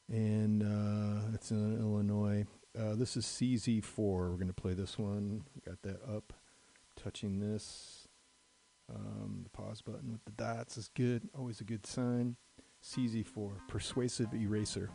and 0.08 0.62
uh, 0.62 1.34
it's 1.34 1.50
in 1.50 1.78
Illinois. 1.78 2.46
Uh, 2.78 2.94
this 2.94 3.18
is 3.18 3.26
CZ4. 3.26 3.98
We're 3.98 4.28
going 4.30 4.46
to 4.46 4.54
play 4.54 4.72
this 4.72 4.98
one. 4.98 5.44
Got 5.66 5.82
that 5.82 6.00
up. 6.08 6.32
Touching 6.96 7.40
this. 7.40 8.08
Um, 8.88 9.40
the 9.44 9.50
pause 9.50 9.82
button 9.82 10.12
with 10.12 10.24
the 10.24 10.32
dots 10.32 10.78
is 10.78 10.88
good. 10.88 11.28
Always 11.36 11.60
a 11.60 11.64
good 11.64 11.84
sign. 11.84 12.36
CZ4. 12.82 13.68
Persuasive 13.68 14.32
Eraser. 14.32 14.88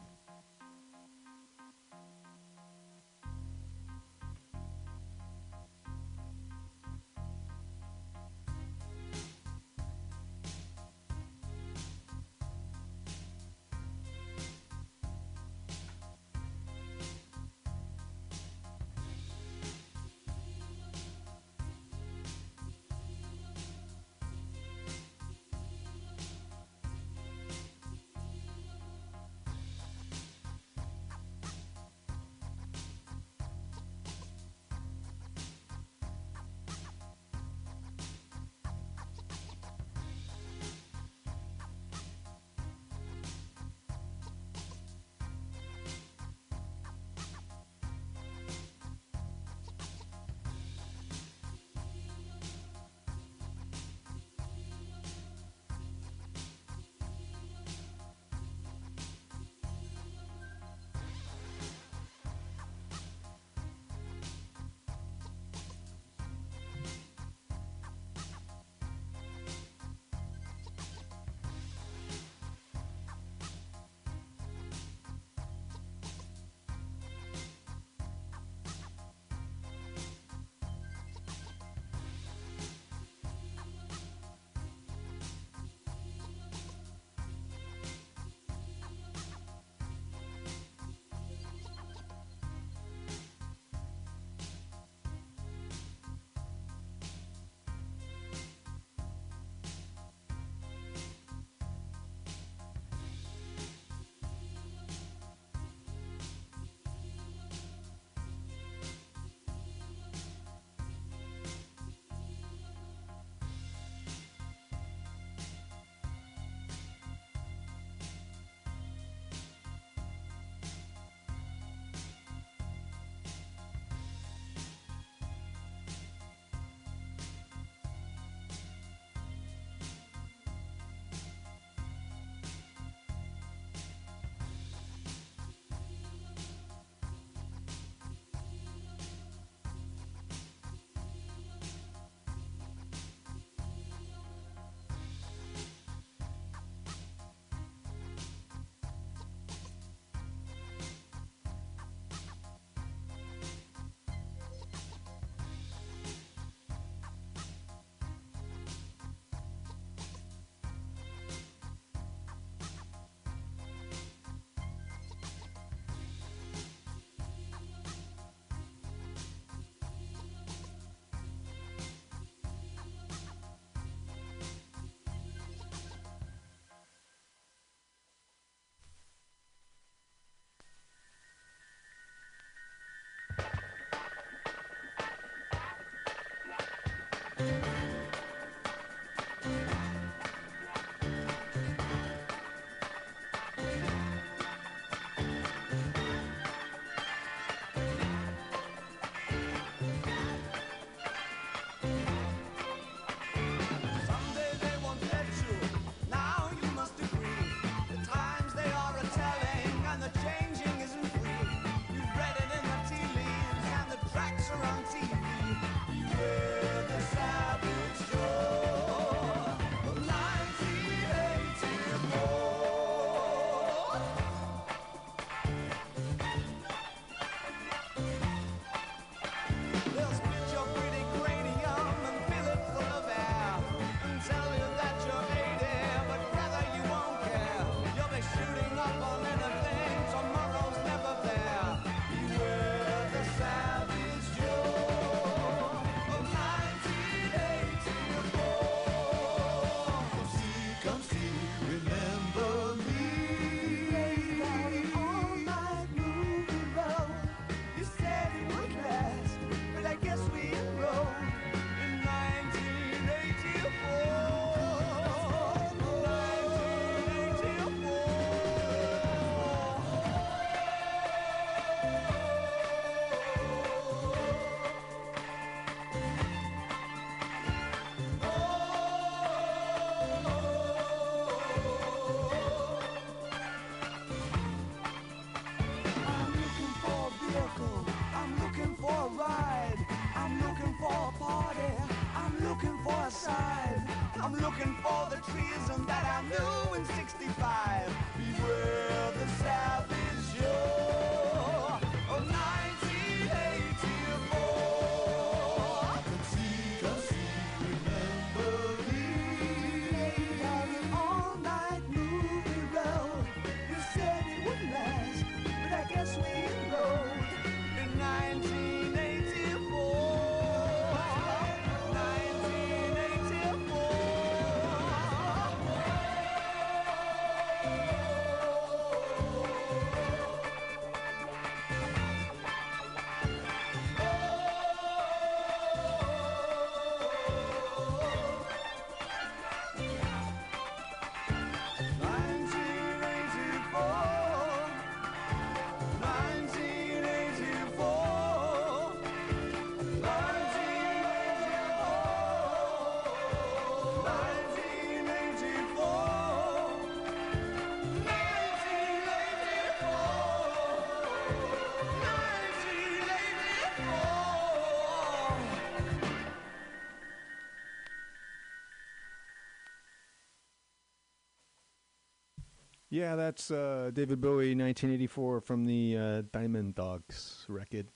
Yeah, 372.97 373.15
that's 373.15 373.51
uh, 373.51 373.91
David 373.93 374.19
Bowie, 374.21 374.55
1984, 374.55 375.41
from 375.41 375.67
the 375.67 375.95
uh, 375.95 376.23
Diamond 376.33 376.73
Dogs 376.73 377.45
record. 377.47 377.91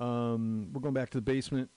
Um, 0.00 0.72
we're 0.72 0.80
going 0.80 0.94
back 0.94 1.10
to 1.10 1.18
the 1.18 1.22
basement. 1.22 1.70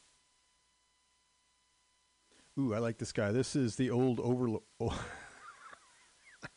Ooh, 2.59 2.73
I 2.73 2.79
like 2.79 2.97
this 2.97 3.11
guy. 3.11 3.31
This 3.31 3.55
is 3.55 3.75
the 3.75 3.91
old 3.91 4.19
Overlord. 4.19 4.63
Oh. 4.79 4.99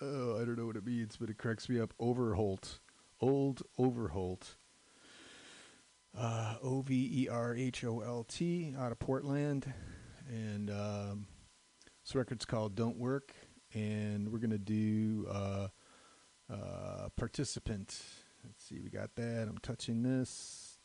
oh, 0.00 0.40
I 0.40 0.44
don't 0.44 0.56
know 0.56 0.66
what 0.66 0.76
it 0.76 0.86
means, 0.86 1.16
but 1.16 1.28
it 1.28 1.36
cracks 1.36 1.68
me 1.68 1.80
up. 1.80 1.92
Overholt. 1.98 2.78
Old 3.20 3.64
Overholt. 3.76 4.54
Uh, 6.16 6.54
O 6.62 6.82
V 6.82 7.22
E 7.24 7.28
R 7.28 7.56
H 7.56 7.82
O 7.82 8.02
L 8.02 8.22
T 8.22 8.72
out 8.78 8.92
of 8.92 9.00
Portland. 9.00 9.74
And 10.28 10.70
um, 10.70 11.26
this 12.04 12.14
record's 12.14 12.44
called 12.44 12.76
Don't 12.76 12.98
Work. 12.98 13.32
And 13.74 14.32
we're 14.32 14.38
going 14.38 14.50
to 14.50 14.58
do 14.58 15.26
uh, 15.30 15.68
uh, 16.52 17.08
Participant. 17.16 18.00
Let's 18.44 18.64
see, 18.64 18.80
we 18.80 18.90
got 18.90 19.14
that. 19.16 19.48
I'm 19.48 19.58
touching 19.58 20.02
this. 20.02 20.78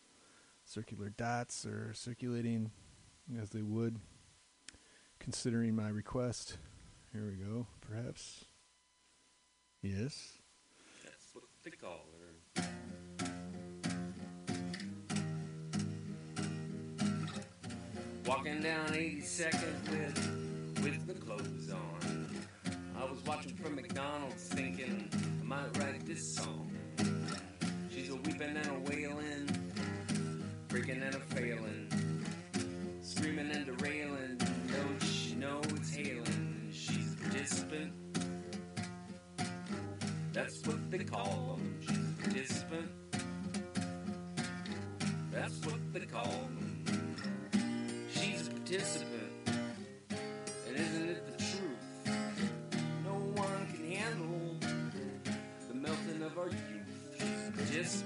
Circular 0.63 1.09
dots 1.09 1.65
are 1.65 1.93
circulating 1.93 2.71
as 3.41 3.49
they 3.49 3.61
would, 3.61 3.99
considering 5.19 5.75
my 5.75 5.89
request. 5.89 6.57
Here 7.11 7.25
we 7.25 7.43
go, 7.43 7.67
perhaps. 7.81 8.45
Yes. 9.81 10.37
That's 11.03 11.27
what 11.33 11.43
they 11.63 11.71
call. 11.71 12.05
Walking 18.25 18.61
down 18.61 18.87
82nd 18.87 19.89
with 19.89 20.83
with 20.83 21.07
the 21.07 21.13
clothes 21.15 21.69
on. 21.71 22.00
I 23.01 23.05
was 23.05 23.25
watching 23.25 23.55
from 23.55 23.75
McDonald's 23.75 24.43
thinking 24.43 25.09
I 25.41 25.43
might 25.43 25.75
write 25.79 26.05
this 26.05 26.35
song. 26.35 26.71
She's 27.89 28.11
a 28.11 28.15
weeping 28.15 28.55
and 28.55 28.67
a 28.67 28.79
wailing, 28.91 29.49
freaking 30.67 31.01
and 31.03 31.15
a 31.15 31.19
failing, 31.19 32.23
screaming 33.01 33.49
and 33.49 33.65
derailing. 33.65 34.37
Don't 34.37 35.01
she 35.01 35.33
know 35.33 35.61
it's 35.69 35.95
hailing? 35.95 36.69
She's 36.71 37.13
a 37.13 37.17
participant. 37.23 37.91
That's 40.31 40.61
what 40.67 40.91
they 40.91 41.03
call 41.03 41.57
them. 41.57 41.79
She's 41.81 41.97
a 41.97 42.21
participant. 42.21 42.91
That's 45.31 45.65
what 45.65 45.93
they 45.93 46.05
call 46.05 46.23
them. 46.23 47.15
She's 48.11 48.47
a 48.47 48.51
participant. 48.51 49.30
She's 57.91 58.03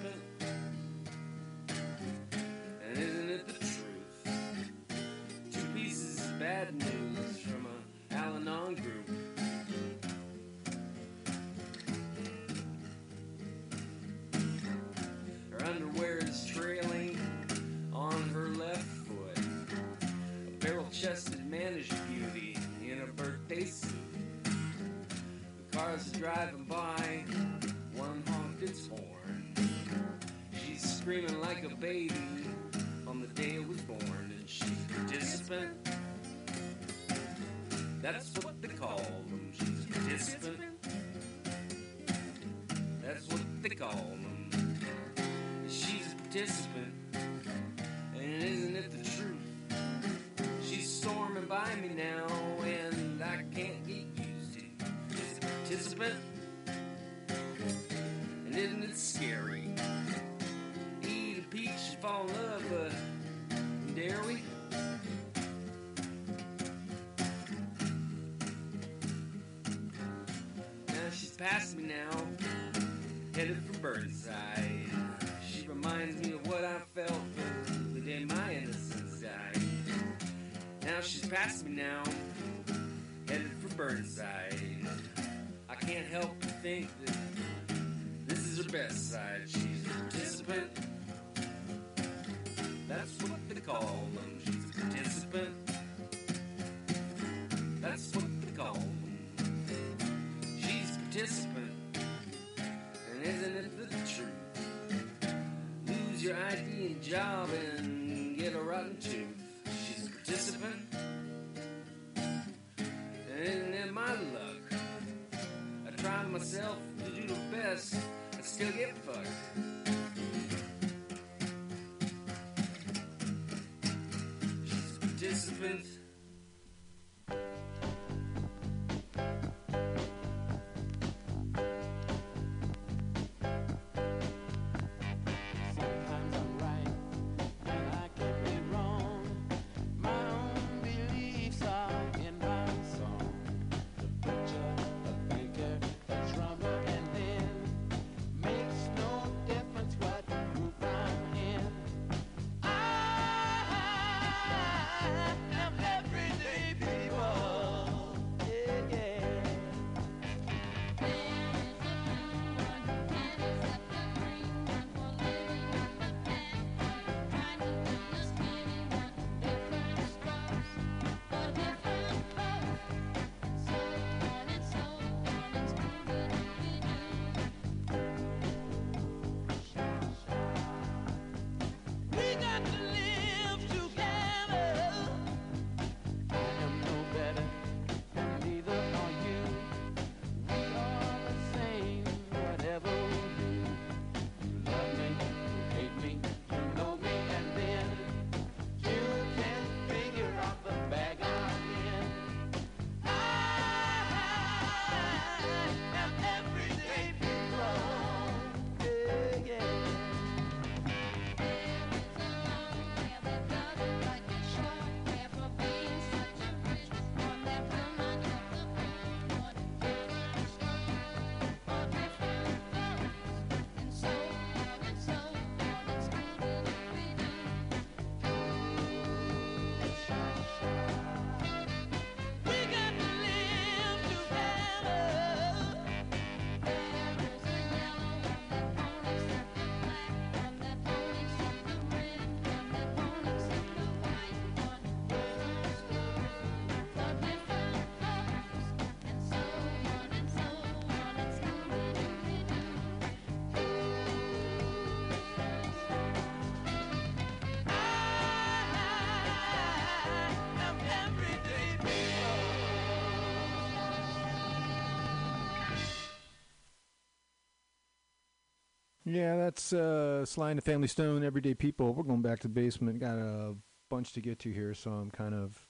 Yeah, 269.07 269.35
that's 269.37 269.71
uh, 269.71 270.25
Sly 270.25 270.49
and 270.49 270.57
the 270.57 270.63
Family 270.63 270.87
Stone, 270.87 271.23
Everyday 271.23 271.53
People. 271.53 271.93
We're 271.93 272.01
going 272.01 272.23
back 272.23 272.39
to 272.39 272.47
the 272.47 272.53
basement. 272.53 272.99
Got 272.99 273.19
a 273.19 273.53
bunch 273.87 274.13
to 274.13 274.21
get 274.21 274.39
to 274.39 274.51
here, 274.51 274.73
so 274.73 274.89
I'm 274.89 275.11
kind 275.11 275.35
of 275.35 275.67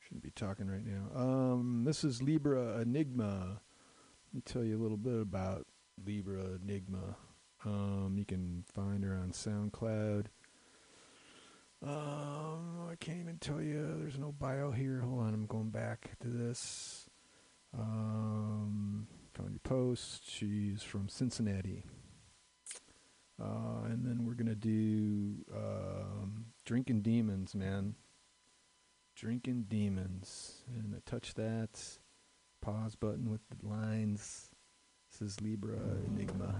shouldn't 0.00 0.22
be 0.22 0.30
talking 0.30 0.68
right 0.68 0.84
now. 0.86 1.14
Um, 1.14 1.82
this 1.84 2.02
is 2.02 2.22
Libra 2.22 2.80
Enigma. 2.80 3.60
Let 3.60 4.34
me 4.34 4.40
tell 4.46 4.64
you 4.64 4.78
a 4.78 4.82
little 4.82 4.96
bit 4.96 5.20
about 5.20 5.66
Libra 6.06 6.58
Enigma. 6.62 7.16
Um, 7.66 8.14
you 8.16 8.24
can 8.24 8.64
find 8.72 9.04
her 9.04 9.14
on 9.14 9.32
SoundCloud. 9.32 10.26
Um, 11.86 12.88
I 12.90 12.94
can't 12.98 13.20
even 13.20 13.36
tell 13.36 13.60
you. 13.60 13.96
There's 13.98 14.18
no 14.18 14.32
bio 14.32 14.70
here. 14.70 15.00
Hold 15.00 15.20
on, 15.20 15.34
I'm 15.34 15.46
going 15.46 15.68
back 15.68 16.12
to 16.20 16.28
this. 16.28 17.06
Um, 17.78 19.08
post. 19.64 20.30
She's 20.30 20.82
from 20.82 21.08
Cincinnati. 21.08 21.82
Uh, 23.42 23.82
and 23.86 24.06
then 24.06 24.24
we're 24.24 24.34
gonna 24.34 24.54
do 24.54 25.44
um, 25.52 26.46
drinking 26.64 27.02
demons, 27.02 27.54
man. 27.54 27.96
Drinking 29.16 29.66
demons, 29.68 30.62
and 30.68 30.94
I 30.94 30.98
touch 31.08 31.34
that 31.34 31.80
pause 32.60 32.94
button 32.94 33.30
with 33.30 33.40
the 33.48 33.68
lines. 33.68 34.50
This 35.10 35.22
is 35.22 35.40
Libra 35.40 35.78
Enigma. 36.08 36.54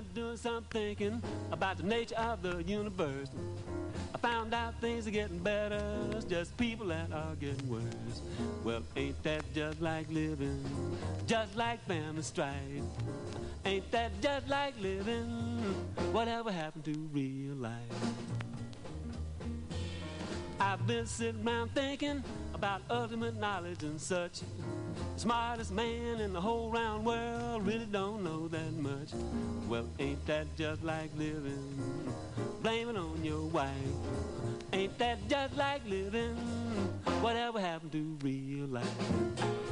Been 0.00 0.24
doing 0.24 0.36
some 0.38 0.64
thinking 0.70 1.22
about 1.52 1.76
the 1.76 1.82
nature 1.82 2.14
of 2.16 2.40
the 2.40 2.62
universe. 2.62 3.28
I 4.14 4.18
found 4.18 4.54
out 4.54 4.80
things 4.80 5.06
are 5.06 5.10
getting 5.10 5.38
better, 5.40 5.82
it's 6.12 6.24
just 6.24 6.56
people 6.56 6.86
that 6.86 7.12
are 7.12 7.34
getting 7.34 7.68
worse. 7.68 8.22
Well, 8.64 8.82
ain't 8.96 9.22
that 9.24 9.42
just 9.52 9.82
like 9.82 10.10
living? 10.10 10.64
Just 11.26 11.54
like 11.54 11.84
family 11.86 12.22
strife. 12.22 12.54
Ain't 13.66 13.90
that 13.90 14.10
just 14.22 14.48
like 14.48 14.72
living? 14.80 15.26
Whatever 16.12 16.50
happened 16.50 16.86
to 16.86 16.98
real 17.12 17.56
life? 17.56 17.74
I've 20.58 20.86
been 20.86 21.04
sitting 21.04 21.46
around 21.46 21.74
thinking 21.74 22.24
about 22.54 22.80
ultimate 22.88 23.36
knowledge 23.38 23.82
and 23.82 24.00
such. 24.00 24.40
Smartest 25.20 25.70
man 25.70 26.18
in 26.18 26.32
the 26.32 26.40
whole 26.40 26.70
round 26.70 27.04
world 27.04 27.66
really 27.66 27.84
don't 27.84 28.24
know 28.24 28.48
that 28.48 28.72
much. 28.72 29.10
Well, 29.68 29.84
ain't 29.98 30.24
that 30.26 30.46
just 30.56 30.82
like 30.82 31.10
living? 31.14 31.76
Blaming 32.62 32.96
on 32.96 33.22
your 33.22 33.42
wife. 33.42 33.74
Ain't 34.72 34.96
that 34.96 35.18
just 35.28 35.54
like 35.58 35.86
living? 35.86 36.36
Whatever 37.20 37.60
happened 37.60 37.92
to 37.92 38.16
real 38.22 38.66
life? 38.68 39.69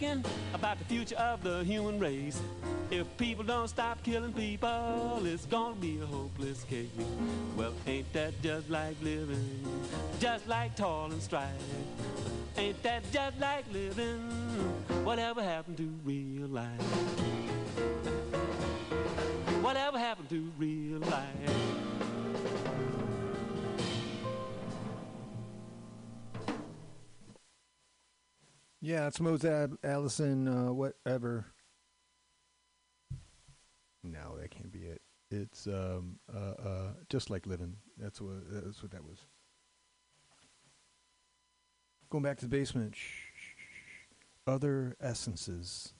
Thinking 0.00 0.24
about 0.54 0.78
the 0.78 0.84
future 0.84 1.16
of 1.16 1.42
the 1.42 1.62
human 1.64 1.98
race. 1.98 2.40
If 2.90 3.06
people 3.16 3.44
don't 3.44 3.68
stop 3.68 4.02
killing 4.02 4.32
people, 4.32 5.20
it's 5.24 5.46
gonna 5.46 5.74
be 5.74 6.00
a 6.00 6.06
hopeless 6.06 6.64
case. 6.64 6.88
Well, 7.56 7.72
ain't 7.86 8.10
that 8.14 8.32
just 8.42 8.70
like 8.70 8.96
living? 9.02 9.62
Just 10.18 10.48
like 10.48 10.74
toil 10.76 11.10
and 11.12 11.22
strife. 11.22 11.50
Ain't 12.56 12.82
that 12.82 13.02
just 13.12 13.38
like 13.38 13.64
living? 13.72 14.20
Whatever 15.04 15.42
happened 15.42 15.76
to 15.76 15.90
real 16.04 16.48
life? 16.48 16.80
Whatever 19.62 19.98
happened 19.98 20.30
to 20.30 20.50
real 20.58 20.79
Yeah, 29.10 29.12
it's 29.12 29.20
Mose 29.20 29.44
Ab- 29.44 29.78
Allison, 29.82 30.46
uh, 30.46 30.72
whatever. 30.72 31.46
No, 34.04 34.36
that 34.38 34.52
can't 34.52 34.70
be 34.70 34.84
it. 34.84 35.02
It's 35.32 35.66
um, 35.66 36.20
uh, 36.32 36.54
uh, 36.62 36.92
just 37.08 37.28
like 37.28 37.44
living. 37.44 37.74
That's 37.98 38.20
what 38.20 38.48
that's 38.48 38.80
what 38.80 38.92
that 38.92 39.02
was. 39.02 39.18
Going 42.08 42.22
back 42.22 42.36
to 42.38 42.44
the 42.44 42.56
basement. 42.56 42.94
Shh, 42.94 43.00
shh. 43.34 44.14
Other 44.46 44.96
essences 45.00 45.92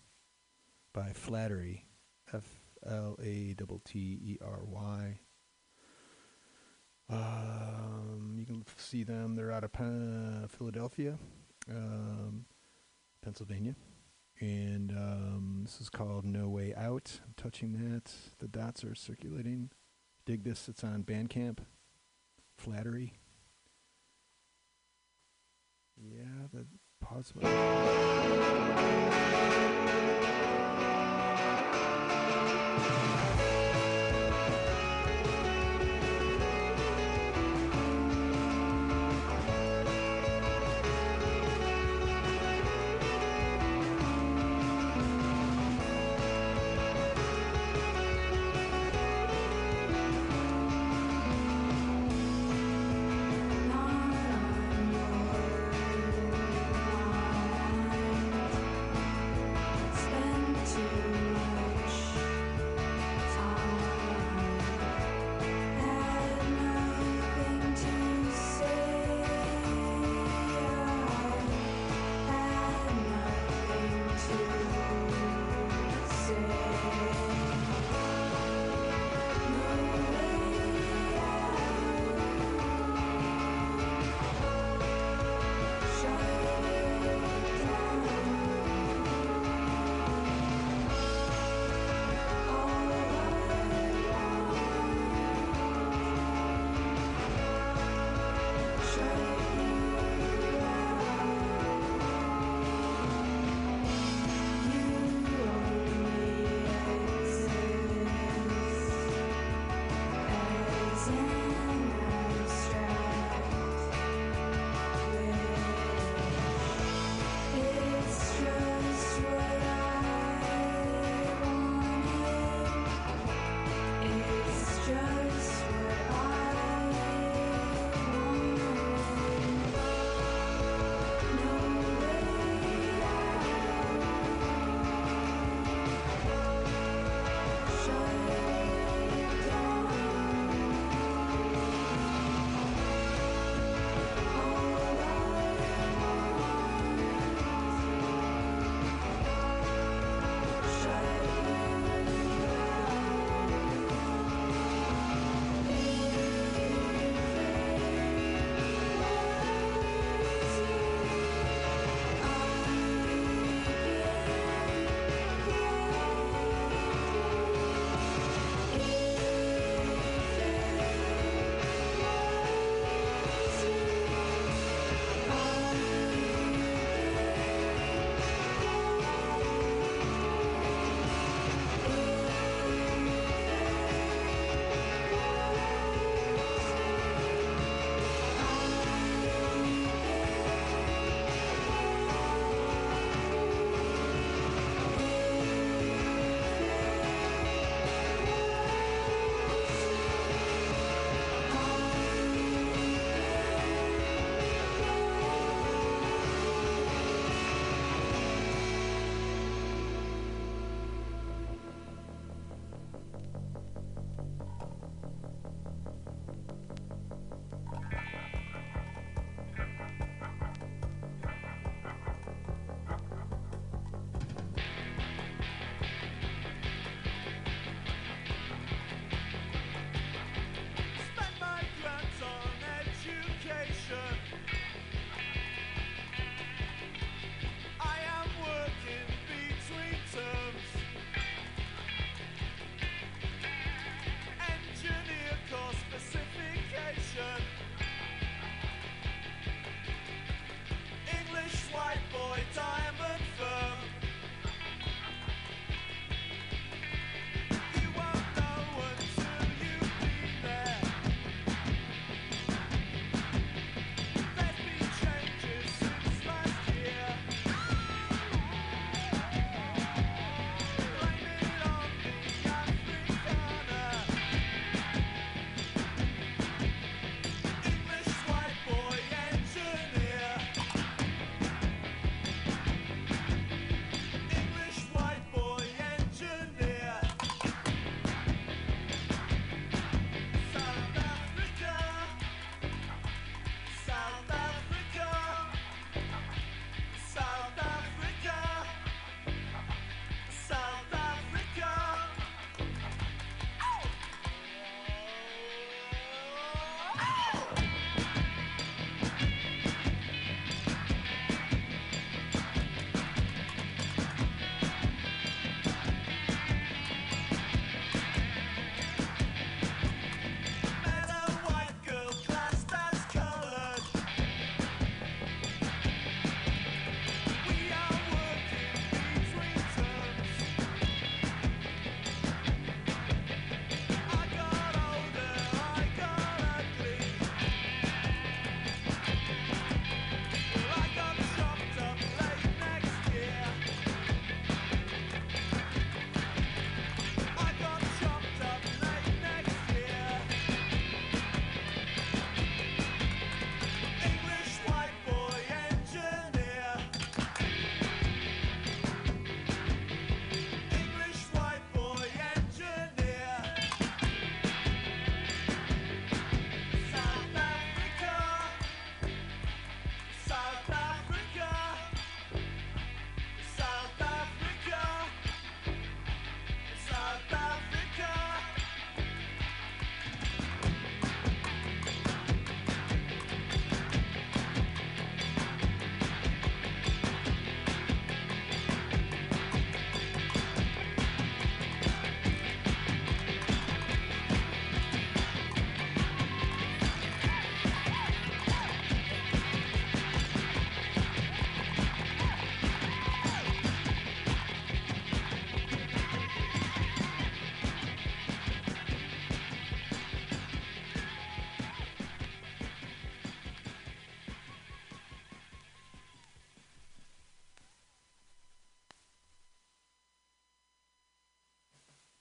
by 0.93 1.13
Flattery, 1.13 1.87
F 2.33 2.61
L 2.87 3.19
A 3.21 3.55
T 3.55 3.81
T 3.85 3.99
E 3.99 4.39
R 4.41 4.61
Y. 4.63 5.19
Um, 7.09 8.37
you 8.39 8.47
can 8.47 8.65
see 8.77 9.03
them. 9.03 9.35
They're 9.35 9.51
out 9.51 9.65
of 9.65 9.73
Philadelphia, 10.53 11.19
um, 11.69 12.45
Pennsylvania, 13.23 13.77
and 14.41 14.93
um, 14.93 15.61
this 15.65 15.81
is 15.81 15.89
called 15.89 16.25
"No 16.25 16.49
Way 16.49 16.75
Out." 16.75 17.21
I'm 17.25 17.35
touching 17.37 17.73
that. 17.73 18.13
The 18.39 18.49
dots 18.49 18.85
are 18.85 18.95
circulating. 18.95 19.71
Dig 20.25 20.45
this. 20.45 20.69
It's 20.69 20.85
on 20.85 21.03
Bandcamp. 21.03 21.59
Flattery. 22.57 23.15
Yeah, 25.97 26.47
the 26.53 26.67
pause. 27.01 27.33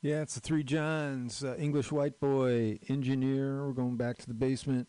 Yeah, 0.10 0.23
it's 0.23 0.34
the 0.34 0.40
three 0.40 0.64
Johns. 0.64 1.44
Uh, 1.44 1.56
English 1.60 1.91
white 1.91 2.19
boy, 2.19 2.80
engineer. 2.88 3.64
We're 3.64 3.73
going 3.73 3.95
back 3.95 4.18
to 4.18 4.27
the 4.27 4.34
basement. 4.34 4.88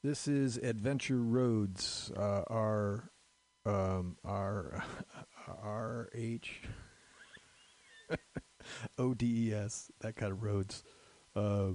This 0.00 0.28
is 0.28 0.58
Adventure 0.58 1.20
Rhodes. 1.20 2.12
Uh, 2.16 2.42
R, 2.46 3.10
um, 3.66 4.16
R, 4.24 4.84
R 5.48 6.08
H 6.14 6.60
O 8.96 9.12
D 9.12 9.48
E 9.48 9.52
S. 9.52 9.90
That 10.02 10.14
kind 10.14 10.30
of 10.30 10.44
roads. 10.44 10.84
Uh, 11.34 11.70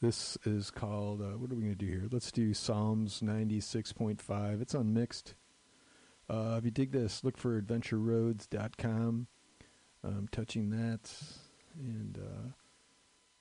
this 0.00 0.36
is 0.44 0.72
called. 0.72 1.20
Uh, 1.20 1.38
what 1.38 1.52
are 1.52 1.54
we 1.54 1.62
going 1.62 1.76
to 1.78 1.86
do 1.86 1.86
here? 1.86 2.08
Let's 2.10 2.32
do 2.32 2.52
Psalms 2.52 3.22
ninety 3.22 3.60
six 3.60 3.92
point 3.92 4.20
five. 4.20 4.60
It's 4.60 4.74
unmixed. 4.74 5.36
Uh, 6.28 6.56
if 6.58 6.64
you 6.64 6.72
dig 6.72 6.90
this, 6.90 7.22
look 7.22 7.38
for 7.38 7.62
AdventureRhodes.com 7.62 9.28
um, 10.04 10.28
touching 10.30 10.70
that, 10.70 11.10
and 11.78 12.18
uh, 12.18 12.48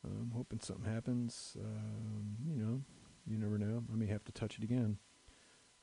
I'm 0.03 0.31
hoping 0.35 0.59
something 0.59 0.91
happens. 0.91 1.55
Um, 1.59 2.37
you 2.47 2.55
know, 2.55 2.81
you 3.27 3.37
never 3.37 3.57
know. 3.57 3.83
I 3.91 3.95
may 3.95 4.07
have 4.07 4.23
to 4.25 4.31
touch 4.31 4.57
it 4.57 4.63
again. 4.63 4.97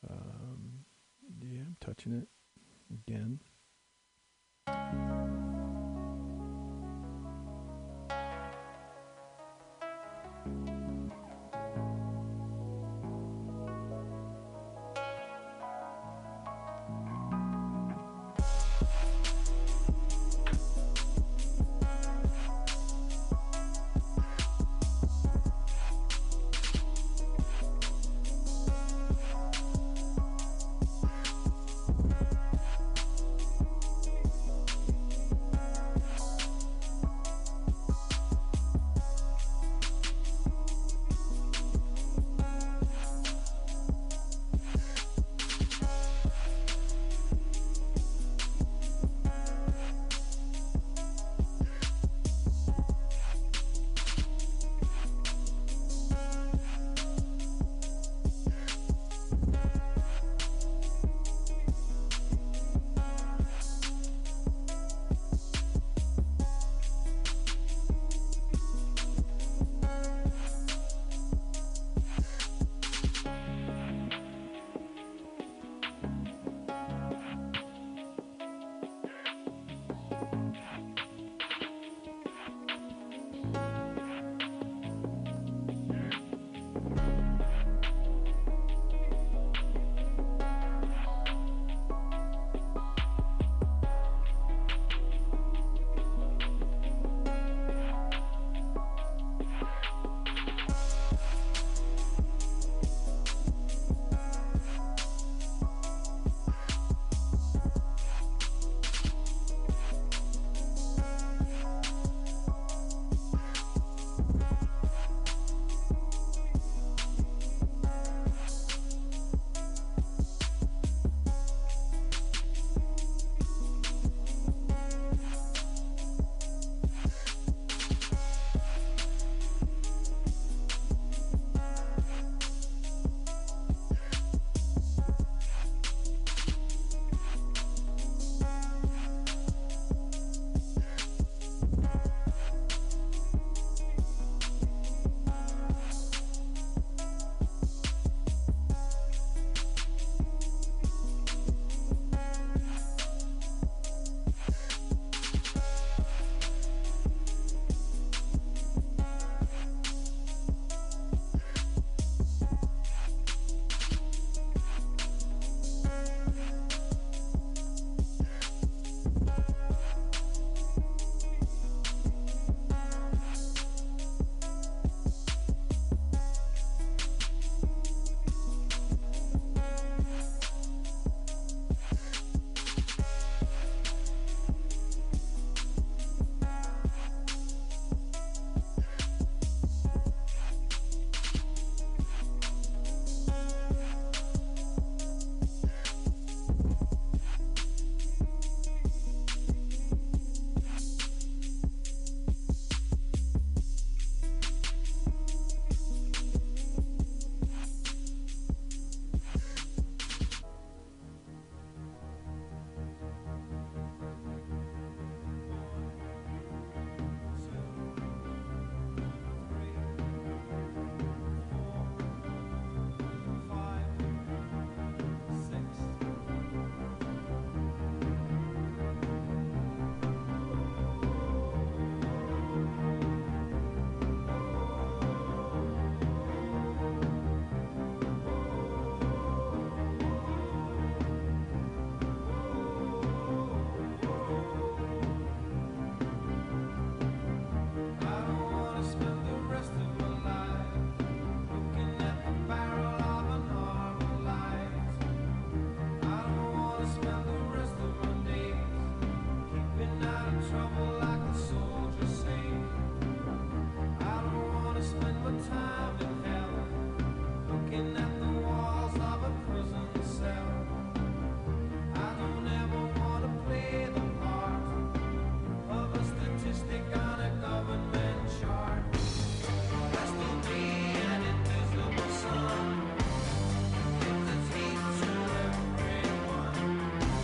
Um, 0.09 0.85
yeah, 1.43 1.61
I'm 1.61 1.77
touching 1.81 2.13
it 2.13 2.29
again. 2.93 3.41